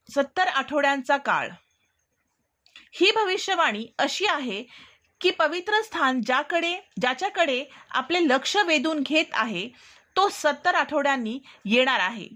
[0.08, 1.48] सत्तर आठवड्यांचा काळ.
[2.92, 4.62] ही भविष्यवाणी अशी आहे
[5.20, 9.68] की पवित्र स्थान ज्याकडे ज्याच्याकडे आपले लक्ष वेधून घेत आहे
[10.16, 12.28] तो सत्तर आठवड्यांनी येणार आहे.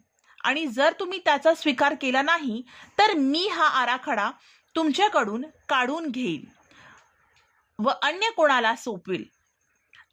[0.45, 2.63] आणि जर तुम्ही त्याचा स्वीकार केला नाही
[2.99, 4.31] तर मी हा आराखडा
[4.75, 6.45] तुमच्याकडून काढून घेईल
[7.79, 9.25] व अन्य कोणाला सोपवेल.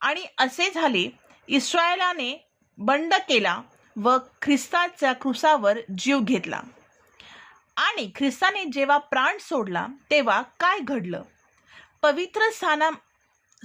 [0.01, 1.09] आणि असे झाले
[1.47, 2.33] इस्रायलाने
[2.77, 3.61] बंड केला
[3.95, 6.61] व ख्रिस्ताच्या क्रुसावर जीव घेतला.
[7.79, 11.21] आणि ख्रिस्ताने जेव्हा प्राण सोडला तेव्हा काय घडलं?
[12.01, 12.89] पवित्र स्थाना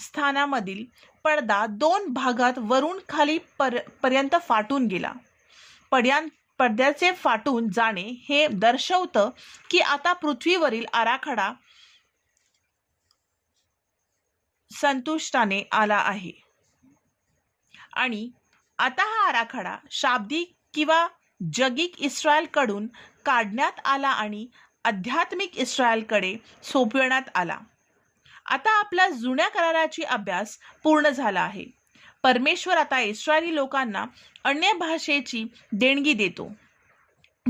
[0.00, 0.84] स्थानामधील
[1.24, 5.12] पडदा दोन भागात वरून खाली पर पर्यंत फाटून गेला.
[5.90, 6.26] पड्यां
[6.58, 9.30] पडद्याचे फाटून जाणे हे दर्शवतं
[9.70, 11.52] की आता पृथ्वीवरील आराखडा
[14.70, 16.32] संतुष्टाने आला आहे.
[17.96, 18.28] आणि
[18.78, 21.06] आता हा आराखडा शाब्दिक किंवा
[21.52, 22.86] जगिक इस्रायलकडून
[23.24, 24.46] काढण्यात आला आणि
[24.84, 27.58] आध्यात्मिक इस्रायलकडे सोपविण्यात आला.
[28.46, 31.64] आता आपला जुन्या कराराची अभ्यास पूर्ण झाला आहे.
[32.22, 34.04] परमेश्वर आता इस्रायली लोकांना
[34.44, 36.52] अन्य भाषेची देणगी देतो.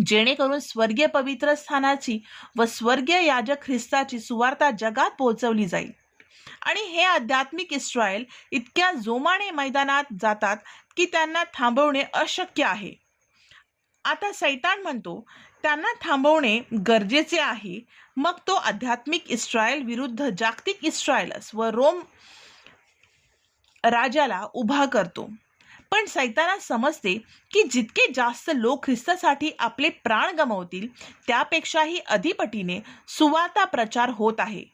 [0.06, 2.18] जेणेकरून स्वर्गीय पवित्र स्थानाची
[2.58, 5.90] व स्वर्गीय याजक ख्रिस्ताची सुवार्ता जगात पोहोचवली जाईल.
[6.62, 10.56] आणि हे आध्यात्मिक इस्रायल इतक्या जोमाने मैदानात जातात
[10.96, 13.03] की त्यांना थांबवणे अशक्य आहे.
[14.04, 15.26] आता सैतान म्हणतो
[15.62, 17.80] त्यांना थांबवणे गरजेचे आहे.
[18.16, 22.02] मग तो आध्यात्मिक इस्रायल विरुद्ध जागतिक इस्रायलस व रोम
[23.84, 25.30] राजाला उभा करतो.
[25.90, 27.18] पण सैताना समजते
[27.50, 30.88] की जितके जास्त लोक ख्रिस्तासाठी आपले प्राण गमावतील
[31.26, 34.64] त्यापेक्षाही अधिपटीने सुवार्ता प्रचार होत आहे.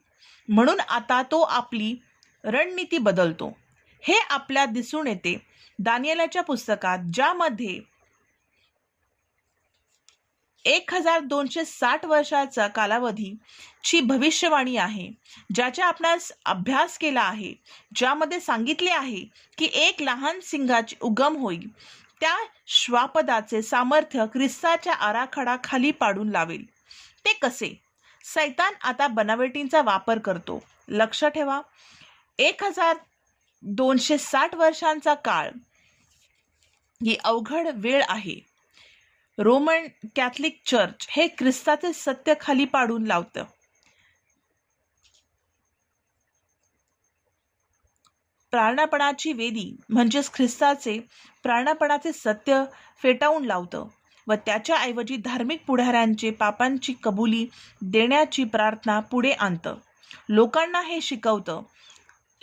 [0.49, 1.97] म्हणून आता तो आपली
[2.45, 3.57] रणनीती बदलतो.
[4.03, 5.47] हे आपल्या दिसून येते.
[5.79, 7.90] दानियलाच्या पुस्तकात ज्यामध्ये
[10.65, 13.35] एक हजार दोनशे साठ वर्षाचा कालावधी
[13.85, 15.09] ची भविष्यवाणी आहे
[15.55, 17.55] ज्याचा आपणास अभ्यास केला आहे
[17.95, 19.25] ज्यामध्ये सांगितले आहे
[19.59, 21.69] की एक लहान सिंहाची उगम होईल
[22.21, 26.65] त्या श्वापदाचे सामर्थ्य ख्रिस्ताच्या आराखडा खाली पाडून लावेल.
[27.25, 27.81] ते कसे?
[28.25, 30.63] सैतान आता बनावटींचा वापर करतो.
[30.89, 31.61] लक्ष ठेवा.
[32.39, 32.97] एक हजार
[33.63, 35.49] दोनशे साठ वर्षांचा काळ.
[37.05, 38.50] ही अवघड वेळ आहे.
[39.41, 43.45] रोमन कॅथलिक चर्च हे ख्रिस्ताचे सत्य खाली पाडून लावतं.
[48.53, 50.99] प्राणपणाची वेदी म्हणजेच ख्रिस्ताचे
[51.43, 52.65] प्राणपणाचे सत्य
[53.03, 53.87] फेटाळून लावतं
[54.27, 57.47] व त्याच्याऐवजी धार्मिक पुढाऱ्यांचे पापांची कबुली
[57.83, 59.77] देण्याची प्रार्थना पुढे आणतं.
[60.29, 61.63] लोकांना हे शिकवतं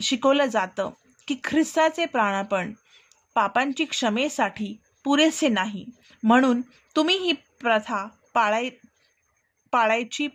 [0.01, 0.89] शिकवलं जातं
[1.27, 2.73] की ख्रिस्ताचे प्राणपण
[3.35, 5.85] पापांची क्षमेसाठी पुरेसे नाही.
[6.23, 6.61] म्हणून
[6.95, 8.69] तुम्ही ही प्रथा पाळाय
[9.73, 10.27] पाळायची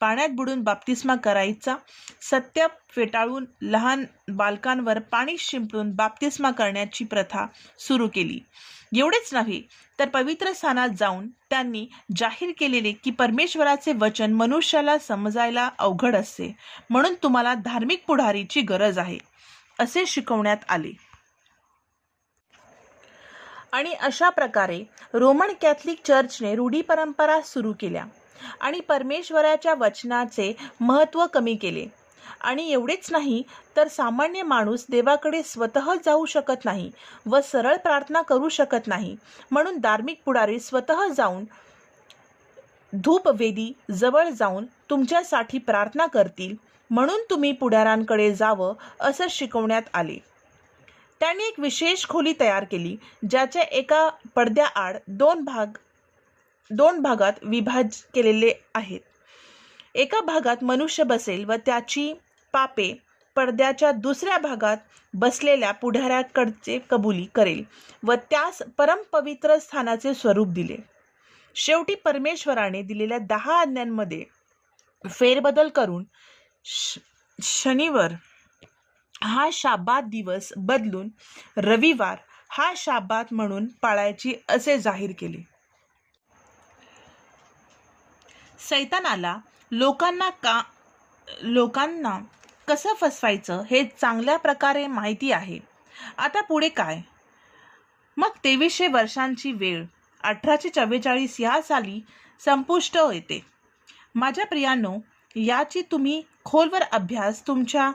[0.00, 1.74] पाण्यात बुडून बाप्तिस्मा करायचा
[2.22, 7.46] सत्य फेटाळून लहान बालकांवर पाणी शिंपडून बाप्तिस्मा करण्याची प्रथा
[7.78, 8.38] सुरू केली.
[8.96, 9.60] एवढेच नव्हे
[9.98, 16.52] तर पवित्र स्थानात जाऊन त्यांनी जाहीर केलेले की परमेश्वराचे वचन मनुष्याला समजायला अवघड असते
[16.90, 19.18] म्हणून तुम्हाला धार्मिक पुढारीची गरज आहे
[19.78, 20.92] असे शिकवण्यात आले.
[23.72, 24.82] आणि अशा प्रकारे
[25.14, 28.04] रोमन कॅथलिक चर्चने रूढी परंपरा सुरू केल्या
[28.60, 31.86] आणि परमेश्वराच्या वचनाचे महत्त्व कमी केले.
[32.40, 33.42] आणि एवढेच नाही
[33.76, 36.90] तर सामान्य माणूस देवाकडे स्वतः जाऊ शकत नाही
[37.26, 39.16] व सरळ प्रार्थना करू शकत नाही.
[39.50, 41.44] म्हणून धार्मिक पुढारी स्वतः जाऊन
[42.92, 46.54] धूपवेदी जवळ जाऊन तुमच्यासाठी प्रार्थना करतील
[46.90, 50.16] म्हणून तुम्ही पुढाऱ्यांकडे जावं असं शिकवण्यात आले.
[51.20, 52.96] त्यांनी एक विशेष खोली तयार केली
[53.30, 55.76] ज्याच्या एका पडद्याआड दोन भाग
[56.70, 59.00] दोन भागात विभाज केलेले आहेत.
[59.94, 62.12] एका भागात मनुष्य बसेल व त्याची
[62.54, 62.92] पापे
[63.36, 64.76] पडद्याच्या दुसऱ्या भागात
[65.14, 67.62] बसलेल्या पुढाऱ्याकडचे कबुली करेल
[68.02, 70.76] व त्यास परमपवित्र स्थानाचे स्वरूप दिले.
[71.56, 74.24] शेवटी परमेश्वराने दिलेल्या दहा आज्ञांमध्ये
[75.04, 76.04] फेरबदल करून
[76.64, 76.98] श
[77.38, 78.12] शनिवार
[79.22, 81.08] हा शाबात दिवस बदलून
[81.56, 82.16] रविवार
[82.50, 85.42] हा शाबात म्हणून पाळायची असे जाहीर केले.
[88.60, 89.36] सैतानाला
[89.72, 90.60] लोकांना का
[91.28, 92.18] लोकांना
[92.68, 95.58] कसं फसवायचं हे चांगल्या प्रकारे माहिती आहे.
[96.18, 97.00] आता पुढे काय?
[98.16, 99.84] मग तेवीसशे वर्षांची वेळ
[100.20, 102.00] अठराशे चव्वेचाळीस या साली
[102.40, 103.40] संपुष्ट येते
[104.14, 104.96] माझ्या प्रियांनो
[105.36, 107.90] याची तुम्ही खोलवर अभ्यास तुमच्या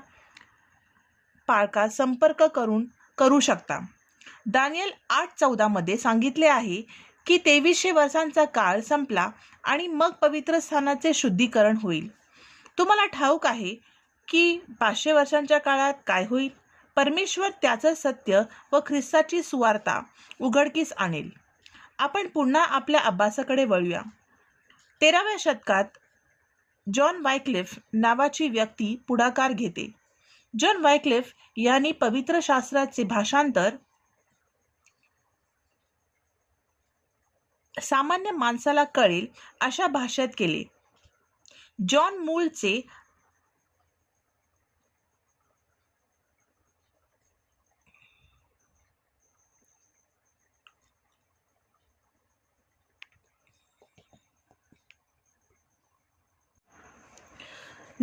[1.47, 2.85] पाळका संपर्क करून
[3.17, 3.79] करू शकता.
[4.45, 6.81] दानियल आठ चौदामध्ये सांगितले आहे
[7.25, 9.29] की तेवीसशे वर्षांचा काळ संपला
[9.63, 12.11] आणि मग पवित्र स्थानाचे शुद्धीकरण होईल.
[12.77, 13.75] तुम्हाला ठाऊक आहे
[14.27, 16.49] की पाचशे वर्षांच्या काळात काय होईल?
[16.95, 20.01] परमेश्वर त्याचं सत्य व ख्रिस्ताची सुवार्ता
[20.41, 21.29] उघडकीस आणेल.
[21.99, 24.01] आपण पुन्हा आपल्या अभ्यासाकडे वळूया.
[25.01, 25.85] तेराव्या शतकात
[26.93, 30.04] जॉन वायक्लिफ नावाची व्यक्ती पुढाकार घेते.
[30.59, 33.75] जॉन वायक्लिफ यांनी पवित्र शास्त्राचे भाषांतर
[37.75, 39.25] सामान्य माणसाला कळेल
[39.61, 40.63] अशा भाषेत केले.
[41.89, 42.81] जॉन मूळचे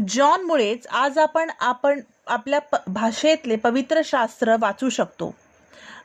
[0.08, 5.34] जॉनमुळेच आज आपण आपण आपल्या प भाषेतले पवित्र शास्त्र वाचू शकतो.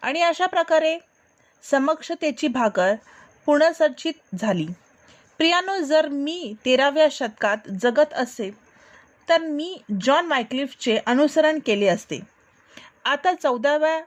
[0.02, 0.98] आणि अशा प्रकारे
[1.64, 2.94] समक्षतेची भाकर
[3.46, 4.68] पुनर्सर्जित झाली.
[5.38, 8.50] प्रियानो जर मी तेराव्या शतकात जगत असे
[9.30, 12.20] तर मी जॉन मायक्लिफचे अनुसरण केले असते.
[13.06, 14.02] आता चौदाव्या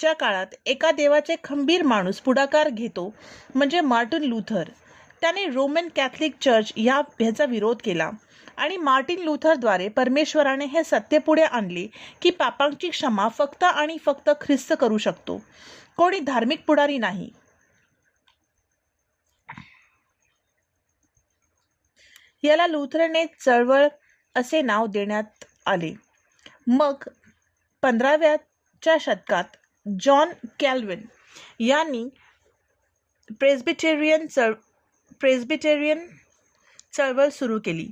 [0.00, 3.14] च्या काळात एका देवाचे खंबीर माणूस पुढाकार घेतो
[3.54, 4.68] म्हणजे मार्टिन लुथर.
[5.20, 8.10] त्याने रोमन कॅथलिक चर्च या ह्याचा विरोध केला.
[8.58, 11.86] आणि मार्टिन लुथरद्वारे परमेश्वराने हे सत्य पुढे आणले
[12.22, 15.40] की पापांची क्षमा फक्त आणि फक्त ख्रिस्त करू शकतो.
[15.96, 17.30] कोणी धार्मिक पुढारी नाही.
[22.42, 23.88] याला लुथरने चळवळ
[24.36, 25.94] असे नाव देण्यात आले.
[26.66, 26.94] मग
[27.82, 29.56] पंधराव्याच्या शतकात
[30.00, 31.04] जॉन कॅल्विन
[31.60, 32.08] यांनी
[33.30, 34.52] प्रेस्बिटेरियन चळ
[35.20, 36.06] प्रेस्बिटेरियन
[36.92, 37.88] चळवळ सुरू केली.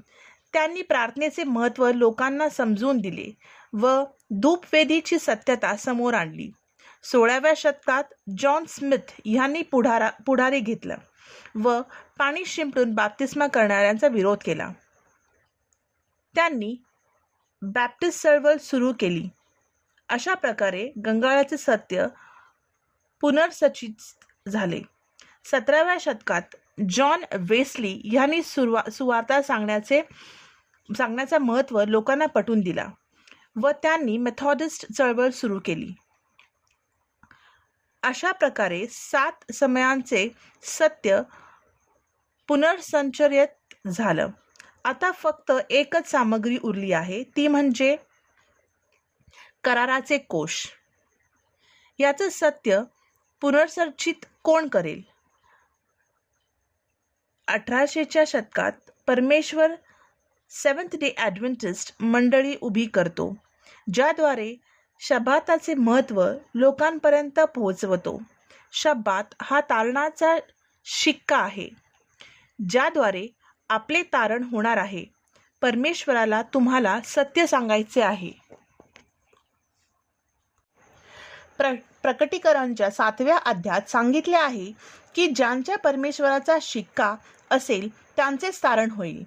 [0.57, 3.37] त्यांनी प्रार्थनेचे महत्त्व लोकांना समजून दिले
[3.73, 6.51] व धूपवेदीची सत्यता समोर आणली.
[7.05, 8.05] सोळाव्या शतकात
[8.39, 10.97] जॉन स्मिथ यांनी पुढारा पुढारी घेतलं
[11.55, 11.81] व
[12.19, 14.71] पाणी शिंपडून बाप्तिस्मा करणाऱ्यांचा विरोध केला.
[16.35, 16.77] त्यांनी
[17.63, 19.29] बॅप्टिस्ट चळवळ सुरू केली.
[20.09, 22.07] अशा प्रकारे गंगाळाचे सत्य
[23.21, 24.81] पुनर्सचित झाले.
[25.45, 26.57] सतराव्या शतकात
[26.89, 30.03] जॉन वेस्ली यांनी सुरुवा सुवार्ता सांगण्याचे
[30.89, 32.87] सांगण्याचं महत्त्व लोकांना पटवून दिला
[33.57, 35.93] व त्यांनी मेथॉडिस्ट चळवळ सुरू केली.
[38.03, 40.29] अशा प्रकारे सात समयांचे
[40.63, 41.21] सत्य
[42.49, 44.29] पुनर्संचरित झालं.
[44.85, 47.97] आता फक्त एकच सामग्री उरली आहे ती म्हणजे
[49.65, 50.67] कराराचे कोश
[51.99, 52.81] याचं सत्य
[53.41, 55.03] पुनर्संचित कोण करेल?
[57.49, 59.75] अठराशेच्या शतकात परमेश्वर
[60.51, 63.35] सेवन्थ डे ॲडव्हेंटिस्ट मंडळी उभी करतो
[63.95, 64.55] ज्याद्वारे
[65.01, 66.23] शबाताचे महत्त्व
[66.55, 68.19] लोकांपर्यंत पोहोचवतो.
[68.73, 70.37] शब्बात हा तारणाचा
[70.87, 71.69] शिक्का आहे
[72.59, 73.27] ज्याद्वारे
[73.71, 75.05] आपले तारण होणार आहे.
[75.63, 78.31] परमेश्वराला तुम्हाला सत्य सांगायचे आहे.
[81.59, 84.71] प्र प्रकटीकरणच्या सातव्या अध्यात सांगितले आहे
[85.15, 87.15] की ज्यांच्या परमेश्वराचा शिक्का
[87.51, 89.25] असेल त्यांचेच तारण होईल.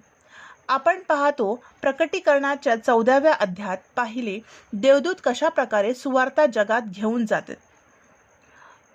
[0.70, 4.38] आपण पाहतो प्रकटीकरणाच्या चौदाव्या अध्यात पाहिले
[4.72, 7.56] देवदूत कशा प्रकारे सुवार्ता जगात घेऊन जातात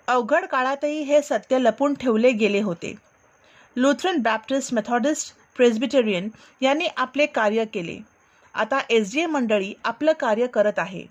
[0.08, 2.94] अवघड काळातही हे सत्य लपून ठेवले गेले होते.
[3.76, 6.28] लुथरन बॅप्टिस्ट मेथॉडिस्ट प्रेस्बिटेरियन
[6.60, 7.98] यांनी आपले कार्य केले.
[8.54, 11.06] आता एस डी ए मंडळी आपलं कार्य करत आहे.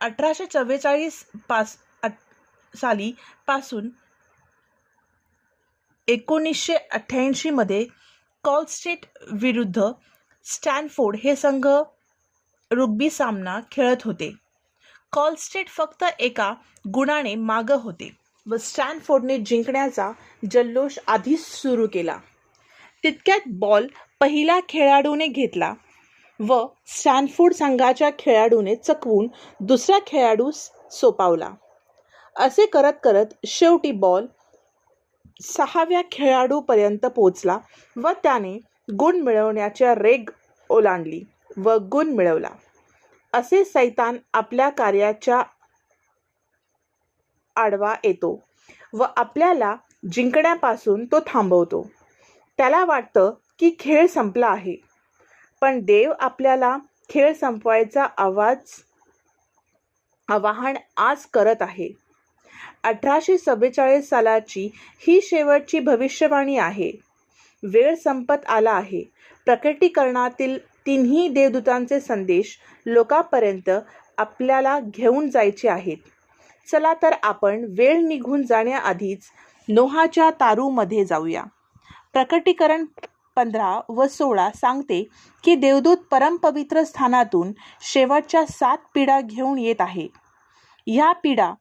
[0.00, 1.76] अठराशे चव्वेचाळीस पास
[2.74, 3.12] साली
[3.46, 3.88] पासून
[6.08, 7.84] एकोणीसशे अठ्ठ्याऐंशीमध्ये
[8.44, 9.82] कॉलस्टेट विरुद्ध
[10.44, 11.66] स्टॅनफोर्ड हे संघ
[12.70, 14.32] रुग्बी सामना खेळत होते.
[15.12, 16.52] कॉलस्टेट फक्त एका
[16.94, 18.10] गुणाने मागं होते
[18.46, 20.10] व स्टॅनफोर्डने जिंकण्याचा
[20.50, 22.16] जल्लोष आधीच सुरू केला.
[23.04, 23.86] तितक्यात बॉल
[24.20, 25.72] पहिला खेळाडूने घेतला
[26.40, 29.28] व स्टॅनफोर्ड संघाच्या खेळाडूने चकवून
[29.60, 30.50] दुसरा खेळाडू
[30.90, 31.50] सोपावला.
[32.36, 34.26] असे करत करत शेवटी बॉल
[35.40, 37.58] सहाव्या खेळाडूपर्यंत पोचला
[37.96, 40.30] व त्याने गुण मिळवण्याच्या रेग
[40.70, 41.22] ओलांडली
[41.56, 42.50] व गुण मिळवला.
[43.32, 45.42] असे सैतान आपल्या कार्याच्या
[47.56, 48.38] आडवा येतो
[48.94, 49.76] व आपल्याला
[50.12, 51.82] जिंकण्यापासून तो थांबवतो.
[52.58, 54.76] त्याला वाटतं की खेळ संपला आहे.
[55.60, 56.76] पण देव आपल्याला
[57.08, 58.58] खेळ संपवायचा आवाज
[60.28, 61.88] आवाहन आज करत आहे.
[62.84, 64.68] अठराशे सव्वेचाळीस सालाची
[65.06, 66.90] ही शेवटची भविष्यवाणी आहे.
[67.62, 69.02] वेळ संपत आला आहे.
[69.46, 73.70] प्रकटीकरणातील तिन्ही देवदूतांचे संदेश लोकांपर्यंत
[74.18, 75.96] आपल्याला घेऊन जायचे आहेत.
[76.68, 79.20] चला तर आपण वेळ निघून जाण्याआधीच
[79.68, 81.42] नोहाच्या तारूमध्ये जाऊया.
[82.12, 82.84] प्रकटीकरण
[83.36, 85.02] पंधरा व सोळा सांगते
[85.44, 90.06] की देवदूत परमपवित्र स्थानातून शेवटच्या सात पिढा घेऊन येत आहे.
[90.86, 91.52] ह्या पिढा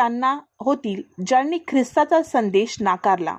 [0.00, 3.36] त्यांना होतील ज्यांनी ख्रिस्ताचा संदेश नाकारला.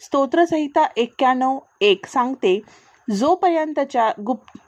[0.00, 2.60] स्तोत्रसंहिता एक्क्याण्णव एक सांगते
[3.16, 4.58] जोपर्यंतच्या गुप्त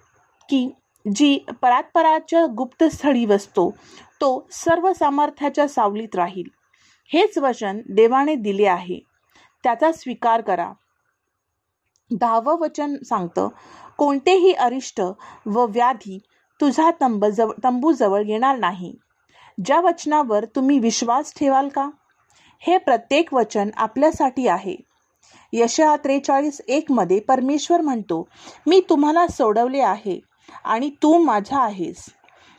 [0.49, 0.73] की
[1.15, 3.71] जी परात्पराच्या गुप्तस्थळी वसतो
[4.21, 6.51] तो सर्व सामर्थ्याच्या सावलीत राहील.
[7.13, 8.99] हेच वचन देवाने दिले आहे.
[9.65, 10.73] त्याचा स्वीकार करा.
[12.11, 13.49] दहावं वचन सांगतं
[13.99, 15.01] कोणतेही अरिष्ट
[15.47, 16.19] व व्याधी
[16.61, 18.95] तुझा तंब जवळ तंबूजवळ येणार नाही.
[19.65, 21.89] ज्या वचनावर तुम्ही विश्वास ठेवाल का?
[22.61, 24.77] हे प्रत्येक वचन आपल्यासाठी आहे.
[25.53, 28.29] यशा त्रेचाळीस एकमध्ये परमेश्वर म्हणतो
[28.67, 30.21] मी तुम्हाला सोडवले आहे
[30.65, 32.05] आणि तू माझा आहेस.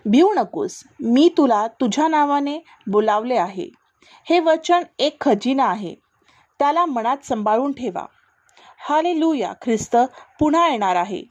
[0.06, 0.84] भिऊ नकोस.
[1.00, 3.70] मी तुला तुझ्या नावाने बोलावले आहे.
[4.30, 5.96] हे वचन एक खजिना आहे.
[6.60, 8.06] त्याला मनात सांभाळून ठेवा.
[8.90, 9.96] हाले लुया ख्रिस्त
[10.40, 11.24] पुन्हा येणार आहे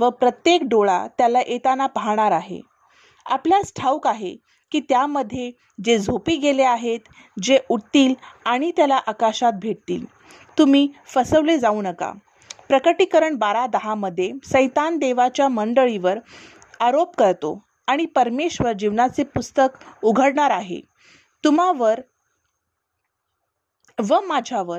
[0.00, 2.60] व प्रत्येक डोळा त्याला येताना पाहणार आहे.
[3.26, 4.36] आपल्यास ठाऊक आहे
[4.72, 5.50] की त्यामध्ये
[5.84, 7.08] जे झोपी गेले आहेत
[7.42, 8.14] जे उठतील
[8.44, 10.04] आणि त्याला आकाशात भेटतील.
[10.58, 12.12] तुम्ही फसवले जाऊ नका.
[12.68, 16.18] प्रकटीकरण बारा दहा मध्ये सैतान देवाच्या मंडळीवर
[16.80, 17.58] आरोप करतो
[17.88, 20.80] आणि परमेश्वर जीवनाचे पुस्तक उघडणार आहे.
[21.44, 22.00] तुम्हावर
[23.98, 24.78] व माझ्यावर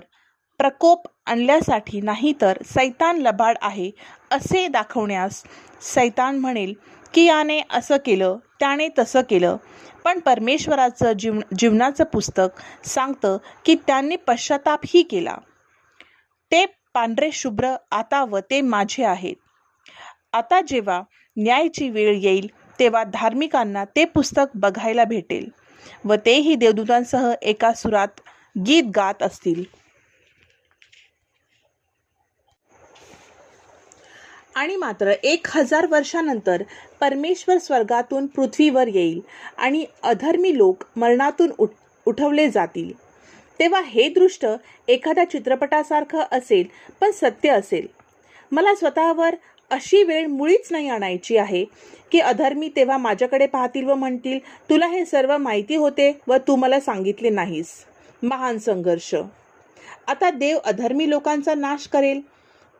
[0.60, 3.90] प्रकोप आणल्यासाठी नाही तर सैतान लबाड आहे
[4.32, 5.44] असे दाखवण्यास
[5.94, 6.74] सैतान म्हणेल
[7.14, 9.58] की याने असं केलं त्याने तसं केलं.
[10.06, 15.36] पण परमेश्वराचं जीव जीवनाचं पुस्तक सांगतं की त्यांनी पश्चातापही केला.
[16.52, 19.36] ते पांढरे शुभ्र आता व ते माझे आहेत.
[20.34, 21.02] आता जेव्हा
[21.38, 22.48] न्यायची वेळ येईल
[22.80, 25.50] तेव्हा धार्मिकांना ते पुस्तक बघायला भेटेल
[26.06, 28.22] व तेही देवदूतांसह एका सुरात
[28.68, 29.64] गीत गात असतील.
[34.60, 36.64] आणि मात्र एक हजार वर्षानंतर
[37.00, 39.20] परमेश्वर स्वर्गातून पृथ्वीवर येईल
[39.58, 41.70] आणि अधर्मी लोक मरणातून उठ
[42.06, 42.92] उठवले जातील.
[43.60, 44.46] तेव्हा हे दृष्ट
[44.88, 46.66] एखाद्या चित्रपटासारखं असेल
[47.02, 47.88] पण सत्य असेल.
[48.52, 49.36] मला स्वतःवर
[49.72, 51.64] अशी वेळ मुळीच नाही आणायची आहे
[52.12, 54.40] की अधर्मी तेव्हा माझ्याकडे पाहतील व म्हणतील
[54.70, 57.72] तुला हे सर्व माहिती होते व तू मला सांगितले नाहीस.
[58.24, 59.16] महान संघर्ष.
[60.08, 62.22] आता देव अधर्मी लोकांचा नाश करेल.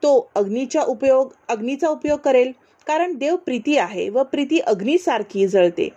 [0.04, 2.52] तो अग्नीचा उपयोग अग्नीचा उपयोग करेल
[2.88, 5.90] कारण देव प्रीती आहे व प्रीती अग्नीसारखी जळते.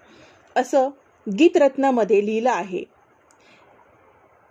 [0.57, 0.89] असं
[1.27, 2.85] गीतरत्नामध्ये लिहिलं आहे.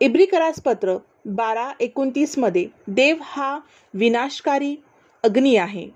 [0.02, 3.60] इब्रिकरास पत्र बारा एकोणतीसमध्ये देव हा
[3.94, 4.76] विनाशकारी
[5.24, 5.88] अग्नी आहे.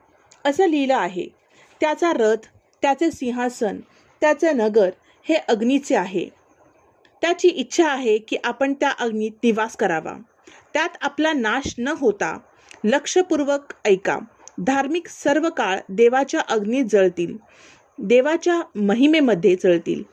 [0.46, 1.28] असं लिहिलं आहे.
[1.82, 2.48] त्याचा रथ
[2.82, 3.80] त्याचे सिंहासन
[4.22, 4.90] त्याचं नगर
[5.26, 6.28] हे अग्नीचे आहे.
[7.22, 10.14] त्याची इच्छा आहे की आपण त्या अग्नीत निवास करावा.
[10.74, 12.38] त्यात आपला नाश न होता
[12.86, 14.20] लक्षपूर्वक ऐका.
[14.58, 17.38] धार्मिक सर्व काळ देवाच्या अग्नीत जळतील.
[18.00, 20.04] देवाच्या महिमेमध्ये जळतील.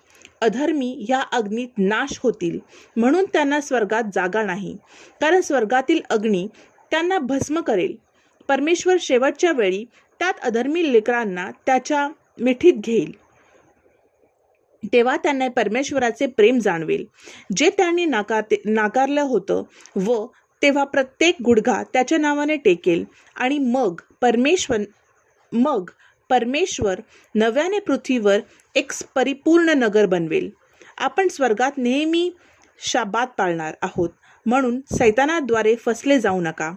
[0.40, 2.58] अधर्मी या अग्नीत नाश होतील.
[2.96, 4.76] म्हणून त्यांना स्वर्गात जागा नाही.
[5.20, 6.48] कारण स्वर्गातील अग्नी
[6.90, 7.96] त्यांना भस्म करेल.
[8.48, 9.84] परमेश्वर शेवटच्या वेळी
[10.18, 12.08] त्यात अधर्मी लेकरांना त्याच्या
[12.40, 13.22] मिठीत घेईल.
[14.92, 17.04] तेव्हा त्यांना परमेश्वराचे प्रेम जाणवेल.
[17.56, 19.62] जे त्यांनी नाकारते नाकारलं होतं
[19.96, 20.26] व
[20.62, 23.04] तेव्हा प्रत्येक गुडघा त्याच्या नावाने टेकेल.
[23.36, 24.78] आणि मग परमेश्वर
[25.52, 25.90] मग
[26.30, 27.00] परमेश्वर
[27.34, 28.38] नव्याने पृथ्वीवर
[28.74, 30.50] एक परिपूर्ण नगर बनवेल.
[30.98, 32.32] आपण स्वर्गात नेहमी
[32.78, 34.08] शाबात पाळणार आहोत.
[34.46, 36.72] म्हणून सैतानाद्वारे फसले जाऊ नका.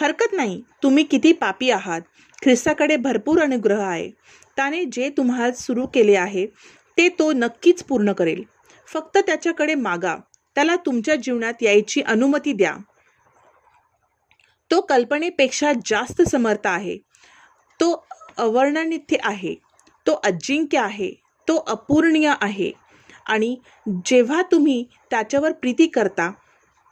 [0.00, 0.62] हरकत नाही.
[0.82, 2.00] तुम्ही किती पापी आहात.
[2.42, 4.10] ख्रिस्ताकडे भरपूर अनुग्रह आहे.
[4.56, 6.46] त्याने जे तुम्हाला सुरू केले आहे
[6.96, 8.42] ते तो नक्कीच पूर्ण करेल.
[8.86, 10.16] फक्त त्याच्याकडे मागा.
[10.54, 12.74] त्याला तुमच्या जीवनात यायची अनुमती द्या.
[14.70, 16.96] तो कल्पनेपेक्षा जास्त समर्थ आहे.
[17.80, 17.92] तो
[18.38, 19.54] अवर्णनित्य आहे.
[20.06, 21.10] तो अजिंक्य आहे.
[21.48, 22.72] तो अपूर्णीय आहे.
[23.26, 23.56] आणि
[24.06, 26.30] जेव्हा तुम्ही त्याच्यावर प्रीती करता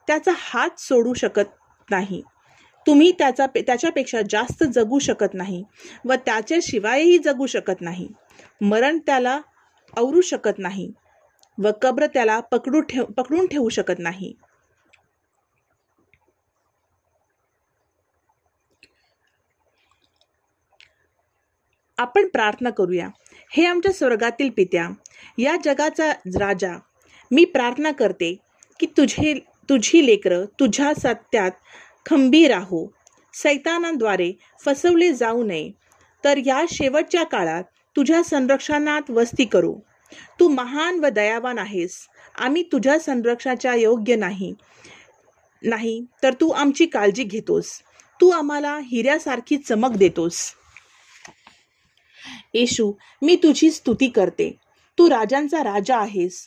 [0.09, 2.23] त्याचा हात सोडू शकत नाही.
[2.87, 5.63] तुम्ही त्याचा त्याच्यापेक्षा जास्त जगू शकत नाही
[6.05, 8.09] व त्याच्याशिवायही जगू शकत नाही.
[8.61, 9.41] मरण त्याला
[9.97, 10.91] आवरू शकत नाही
[11.59, 14.33] व कब्र त्याला पकडू ठेव पकडून ठेवू शकत नाही.
[21.99, 23.09] आपण प्रार्थना करूया.
[23.51, 24.89] हे आमच्या स्वर्गातील पित्या
[25.39, 26.73] या जगाचा राजा
[27.31, 28.35] मी प्रार्थना करते
[28.81, 29.35] की तुझे
[29.69, 31.51] तुझी लेकरं तुझ्या सत्यात
[32.07, 32.87] खंबीर राहो.
[33.35, 34.33] सैतानाद्वारे
[34.65, 35.71] फसवले जाऊ नये
[36.25, 37.65] तर या शेवटच्या काळात
[37.97, 39.75] तुझ्या संरक्षणात वस्ती करू.
[40.41, 41.97] तू महान व दयावान आहेस.
[42.39, 44.53] आम्ही तुझ्या संरक्षणाच्या योग्य नाही
[45.63, 47.71] नाही तर तू आमची काळजी घेतोस.
[48.21, 50.39] तू आम्हाला हिऱ्यासारखी चमक देतोस.
[52.55, 54.51] येशू मी तुझी स्तुती करते.
[54.99, 56.47] तू राजांचा राजा आहेस.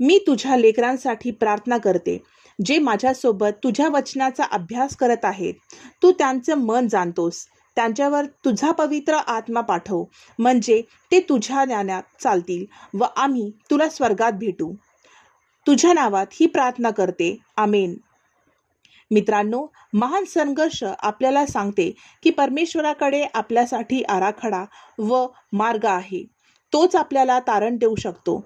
[0.00, 2.22] मी तुझ्या लेकरांसाठी प्रार्थना करते
[2.64, 5.54] जे माझ्यासोबत तुझ्या वचनाचा अभ्यास करत आहेत.
[6.02, 7.46] तू त्यांचं मन जाणतोस.
[7.76, 10.04] त्यांच्यावर तुझा पवित्र आत्मा पाठव
[10.38, 10.82] म्हणजे
[11.12, 12.64] ते तुझ्या ज्ञानात चालतील
[12.98, 14.72] व आम्ही तुला स्वर्गात भेटू.
[15.66, 17.36] तुझ्या नावात ही प्रार्थना करते.
[17.56, 17.94] आमेन.
[19.10, 24.64] मित्रांनो महान संघर्ष आपल्याला सांगते की परमेश्वराकडे आपल्यासाठी आराखडा
[24.98, 26.26] व मार्ग आहे.
[26.72, 28.44] तोच आपल्याला तारण देऊ शकतो.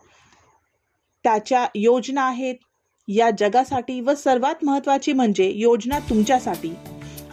[1.24, 2.54] त्याच्या योजना आहेत.
[3.08, 6.74] या जगासाठी व सर्वात महत्वाची म्हणजे योजना तुमच्यासाठी.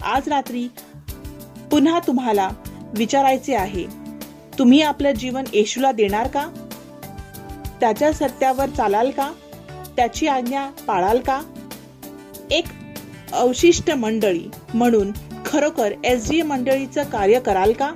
[0.02, 0.68] आज रात्री
[1.72, 2.50] पुन्हा तुम्हाला
[2.98, 3.86] विचारायचे आहे
[4.60, 6.50] तुम्ही आपलं जीवन येशूला देणार का?
[7.80, 9.32] त्याच्या सत्यावर चालाल का?
[9.96, 11.42] त्याची आज्ञा पाळाल का?
[12.52, 12.64] एक
[13.34, 15.12] अवशिष्ट मंडळी म्हणून
[15.46, 17.92] खरोखर एस डी मंडळीचं कार्य कराल का?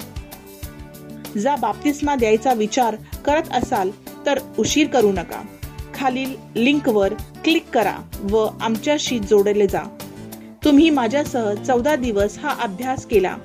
[1.39, 3.91] जा बाप्तिस्मा द्यायचा विचार करत असाल
[4.25, 5.41] तर उशीर करू नका.
[5.95, 7.13] खालील लिंकवर
[7.43, 9.81] क्लिक करा व आमच्याशी जोडले जा.
[10.65, 13.37] तुम्ही माझ्यासह चौदा दिवस हा अभ्यास केला.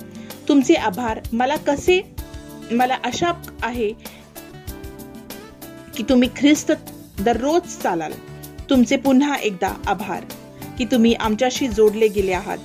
[0.49, 1.21] तुमचे आभार.
[1.33, 2.15] मला कसे?
[2.71, 3.33] मला आशा
[3.63, 3.93] आहे
[5.97, 6.73] की तुम्ही ख्रिस्त
[7.21, 8.13] दररोज चालाल.
[8.71, 10.25] तुमचे पुन्हा एकदा आभार.
[10.79, 12.59] की तुम्ही आमच्याशी जोडले गेले आहात.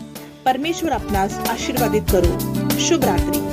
[0.46, 2.38] परमेश्वर आपणास आशीर्वादित करू.
[2.80, 3.53] शुभ रात्री.